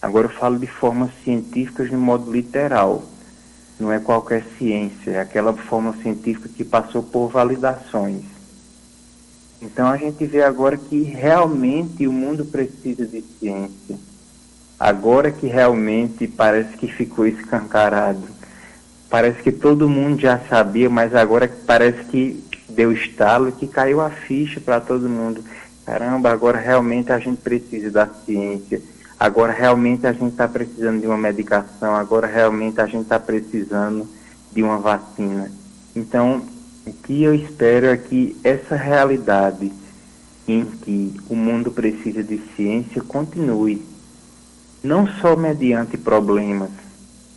[0.00, 3.04] Agora eu falo de formas científicas de modo literal.
[3.78, 8.24] Não é qualquer ciência, é aquela forma científica que passou por validações.
[9.60, 13.98] Então a gente vê agora que realmente o mundo precisa de ciência.
[14.80, 18.37] Agora que realmente parece que ficou escancarado
[19.10, 24.10] parece que todo mundo já sabia, mas agora parece que deu estalo, que caiu a
[24.10, 25.42] ficha para todo mundo.
[25.84, 28.80] Caramba, agora realmente a gente precisa da ciência.
[29.18, 31.94] Agora realmente a gente está precisando de uma medicação.
[31.94, 34.06] Agora realmente a gente está precisando
[34.52, 35.50] de uma vacina.
[35.96, 36.42] Então,
[36.86, 39.72] o que eu espero é que essa realidade
[40.46, 43.84] em que o mundo precisa de ciência continue,
[44.82, 46.70] não só mediante problemas,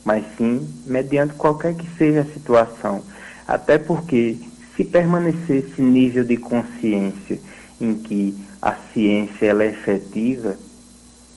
[0.04, 3.04] mas sim mediante qualquer que seja a situação.
[3.48, 4.38] Até porque,
[4.76, 7.40] se permanecer esse nível de consciência
[7.80, 10.56] em que a ciência ela é efetiva,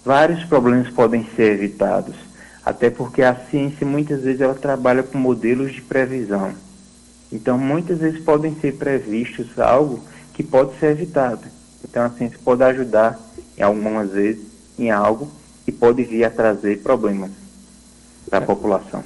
[0.05, 2.17] vários problemas podem ser evitados.
[2.65, 6.53] Até porque a ciência muitas vezes ela trabalha com modelos de previsão.
[7.33, 10.03] Então, muitas vezes podem ser previstos algo
[10.33, 11.43] que pode ser evitado.
[11.83, 13.19] Então, a ciência pode ajudar,
[13.59, 14.47] em algumas vezes,
[14.79, 15.31] em algo
[15.65, 17.44] que pode vir a trazer problemas
[18.31, 19.03] da população.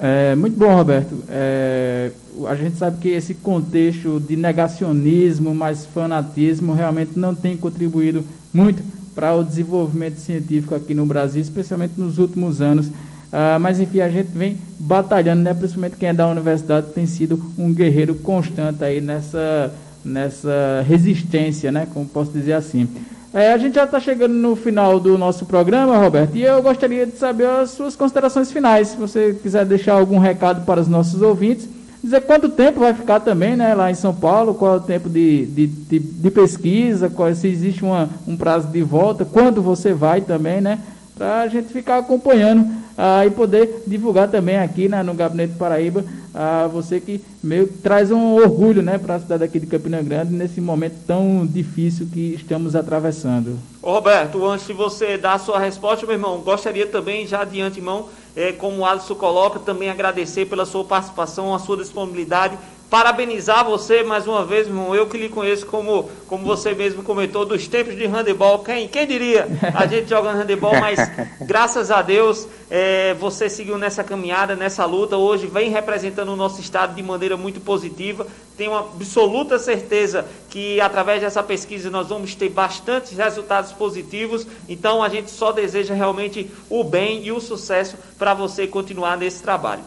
[0.00, 1.24] É, muito bom, Roberto.
[1.28, 2.12] É,
[2.46, 8.82] a gente sabe que esse contexto de negacionismo, mais fanatismo, realmente não tem contribuído muito
[9.14, 12.88] para o desenvolvimento científico aqui no Brasil, especialmente nos últimos anos.
[13.32, 15.52] Ah, mas enfim, a gente vem batalhando, né?
[15.52, 21.86] principalmente quem é da universidade tem sido um guerreiro constante aí nessa, nessa resistência, né?
[21.92, 22.88] como posso dizer assim.
[23.32, 27.04] É, a gente já está chegando no final do nosso programa, Roberto, e eu gostaria
[27.04, 28.88] de saber as suas considerações finais.
[28.88, 31.68] Se você quiser deixar algum recado para os nossos ouvintes,
[32.02, 35.10] dizer quanto tempo vai ficar também né, lá em São Paulo, qual é o tempo
[35.10, 39.92] de, de, de, de pesquisa, qual, se existe uma, um prazo de volta, quando você
[39.92, 40.78] vai também, né?
[41.14, 42.66] Para a gente ficar acompanhando
[42.98, 48.10] ah, e poder divulgar também aqui né, no Gabinete Paraíba a você que meio traz
[48.10, 52.34] um orgulho né, para a cidade aqui de Campina Grande nesse momento tão difícil que
[52.34, 53.56] estamos atravessando.
[53.80, 58.08] Roberto, antes de você dar a sua resposta, meu irmão, gostaria também, já de antemão,
[58.34, 62.58] é, como o Alisson coloca, também agradecer pela sua participação, a sua disponibilidade
[62.90, 64.94] parabenizar você mais uma vez, irmão.
[64.94, 68.60] Eu que lhe conheço como, como você mesmo comentou, dos tempos de handebol.
[68.60, 70.98] Quem, quem diria a gente jogando handebol, mas
[71.40, 75.16] graças a Deus é, você seguiu nessa caminhada, nessa luta.
[75.16, 78.26] Hoje vem representando o nosso estado de maneira muito positiva.
[78.56, 84.46] Tenho absoluta certeza que através dessa pesquisa nós vamos ter bastantes resultados positivos.
[84.68, 89.42] Então a gente só deseja realmente o bem e o sucesso para você continuar nesse
[89.42, 89.82] trabalho.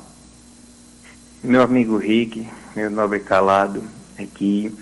[1.43, 3.84] Meu amigo Rick, meu nobre calado,
[4.17, 4.74] é que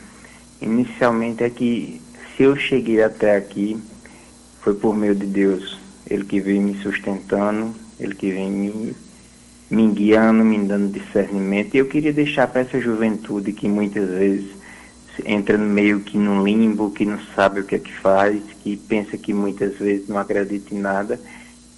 [0.61, 2.01] inicialmente é que
[2.35, 3.81] se eu cheguei até aqui
[4.61, 5.79] foi por meio de Deus,
[6.09, 8.95] Ele que vem me sustentando, Ele que vem me,
[9.69, 11.75] me guiando, me dando discernimento.
[11.75, 14.51] E eu queria deixar para essa juventude que muitas vezes
[15.25, 19.17] entra meio que num limbo, que não sabe o que é que faz, que pensa
[19.17, 21.19] que muitas vezes não acredita em nada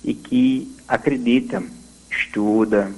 [0.04, 1.64] e que acredita,
[2.10, 2.92] estuda,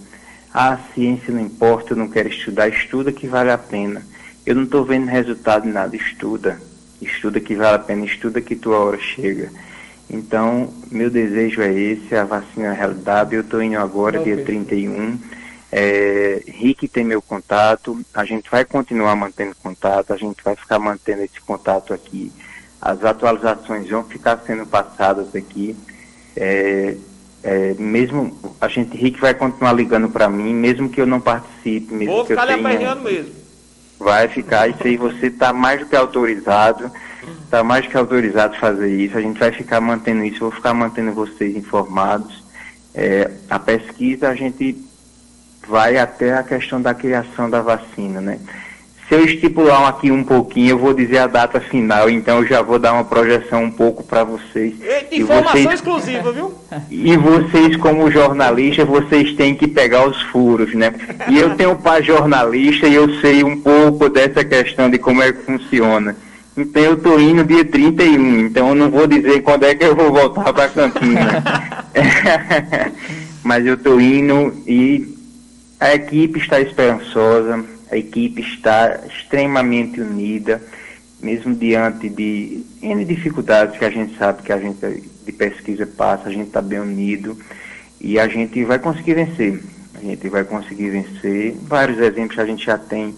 [0.54, 4.04] ah, a ciência não importa, eu não quero estudar, estuda que vale a pena.
[4.46, 5.96] eu não estou vendo resultado em nada.
[5.96, 6.62] Estuda,
[7.02, 9.50] estuda que vale a pena, estuda que tua hora chega.
[10.10, 13.34] Então, meu desejo é esse, a vacina é a realidade.
[13.34, 14.36] Eu estou indo agora, okay.
[14.36, 15.18] dia 31.
[15.72, 20.78] É, Rick tem meu contato, a gente vai continuar mantendo contato, a gente vai ficar
[20.78, 22.32] mantendo esse contato aqui.
[22.80, 25.76] As atualizações vão ficar sendo passadas aqui.
[26.36, 26.96] É,
[27.44, 31.94] é, mesmo a gente, Rick vai continuar ligando para mim, mesmo que eu não participe.
[31.94, 32.96] Mesmo Vou que ficar eu tenha...
[32.96, 33.44] mesmo.
[34.00, 36.92] Vai ficar, isso aí você está mais do que autorizado,
[37.44, 40.74] está mais do que autorizado fazer isso, a gente vai ficar mantendo isso, vou ficar
[40.74, 42.44] mantendo vocês informados.
[42.94, 44.78] É, a pesquisa a gente
[45.68, 48.40] vai até a questão da criação da vacina, né?
[49.14, 52.64] Se eu estipular aqui um pouquinho, eu vou dizer a data final, então eu já
[52.64, 54.74] vou dar uma projeção um pouco para vocês.
[54.82, 56.52] Eita, informação vocês, exclusiva, viu?
[56.90, 60.96] E vocês, como jornalistas, vocês têm que pegar os furos, né?
[61.30, 65.32] E eu tenho pai jornalista e eu sei um pouco dessa questão de como é
[65.32, 66.18] que funciona.
[66.58, 69.96] Então eu tô indo dia 31, então eu não vou dizer quando é que eu
[69.96, 71.44] vou voltar para Campina.
[73.46, 75.16] Mas eu tô indo e
[75.80, 77.64] a equipe está esperançosa,
[77.94, 80.60] a equipe está extremamente unida,
[81.22, 84.80] mesmo diante de N dificuldades que a gente sabe que a gente
[85.24, 87.38] de pesquisa passa, a gente está bem unido
[88.02, 89.62] e a gente vai conseguir vencer.
[89.94, 91.56] A gente vai conseguir vencer.
[91.62, 93.16] Vários exemplos a gente já tem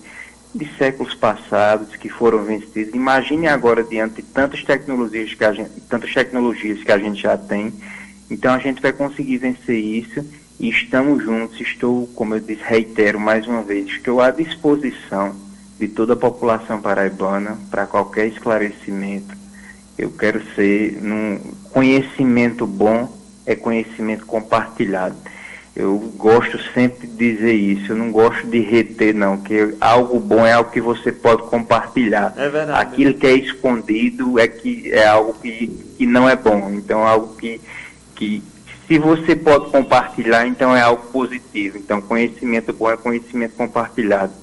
[0.54, 2.94] de séculos passados que foram vencidos.
[2.94, 7.38] Imagine agora diante de tantas tecnologias que a gente, tantas tecnologias que a gente já
[7.38, 7.74] tem.
[8.30, 10.24] Então a gente vai conseguir vencer isso
[10.60, 11.60] e estamos juntos.
[11.60, 15.36] Estou, como eu disse, reitero mais uma vez, estou à disposição
[15.80, 19.36] de toda a população paraibana para qualquer esclarecimento.
[19.98, 21.40] Eu quero ser num
[21.72, 25.16] conhecimento bom é conhecimento compartilhado.
[25.76, 30.46] Eu gosto sempre de dizer isso, eu não gosto de reter não, que algo bom
[30.46, 32.34] é algo que você pode compartilhar.
[32.38, 32.82] É verdade.
[32.82, 36.72] Aquilo que é escondido é que é algo que, que não é bom.
[36.72, 37.60] Então é algo que,
[38.16, 38.42] que,
[38.88, 41.78] se você pode compartilhar, então é algo positivo.
[41.78, 44.34] Então, conhecimento bom é conhecimento compartilhado.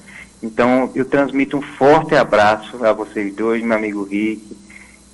[0.41, 4.57] Então, eu transmito um forte abraço a vocês dois, meu amigo Rick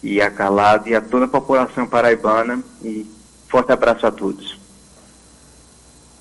[0.02, 2.64] e a Calado e a toda a população paraibana.
[2.84, 3.06] E
[3.48, 4.58] forte abraço a todos.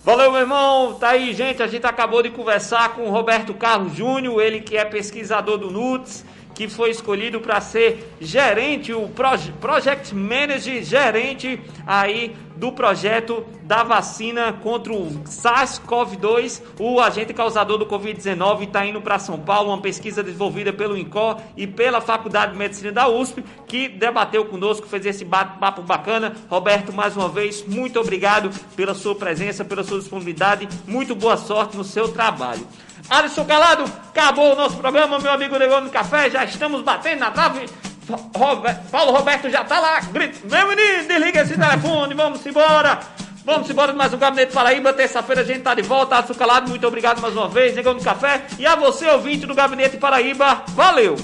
[0.04, 0.94] Valeu, meu irmão.
[0.94, 1.62] Tá aí, gente.
[1.62, 5.70] A gente acabou de conversar com o Roberto Carlos Júnior, ele que é pesquisador do
[5.70, 6.24] NUTS
[6.58, 9.08] que foi escolhido para ser gerente, o
[9.60, 17.86] Project Manager, gerente aí do projeto da vacina contra o SARS-CoV-2, o agente causador do
[17.86, 22.58] Covid-19, está indo para São Paulo, uma pesquisa desenvolvida pelo INCOR e pela Faculdade de
[22.58, 26.34] Medicina da USP, que debateu conosco, fez esse bate-papo bacana.
[26.50, 31.76] Roberto, mais uma vez, muito obrigado pela sua presença, pela sua disponibilidade, muito boa sorte
[31.76, 32.66] no seu trabalho.
[33.08, 37.68] Alisson Calado, acabou o nosso programa, meu amigo Negão Café, já estamos batendo na trave.
[38.90, 43.00] Paulo Roberto já tá lá, grita, meu menino, desliga esse telefone, vamos embora.
[43.44, 44.92] Vamos embora mais um Gabinete Paraíba.
[44.92, 46.16] Terça-feira a gente tá de volta.
[46.16, 47.74] Alisson Calado, muito obrigado mais uma vez.
[47.74, 48.42] Negão no Café.
[48.58, 51.16] E a você, ouvinte do Gabinete Paraíba, valeu!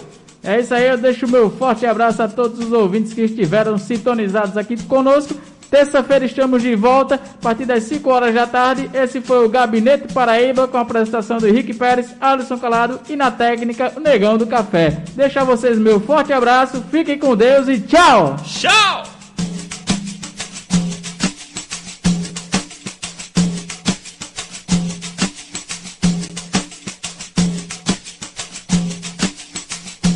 [0.42, 3.76] É isso aí, eu deixo o meu forte abraço a todos os ouvintes que estiveram
[3.76, 5.34] sintonizados aqui conosco.
[5.74, 8.88] Terça-feira estamos de volta, a partir das 5 horas da tarde.
[8.94, 13.32] Esse foi o Gabinete Paraíba, com a apresentação do Henrique Pérez, Alisson Calado e na
[13.32, 15.02] técnica o Negão do Café.
[15.16, 18.36] Deixa vocês meu forte abraço, fiquem com Deus e tchau!
[18.44, 19.02] Tchau!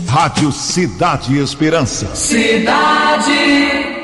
[0.07, 2.15] Rádio Cidade Esperança.
[2.15, 3.98] Cidade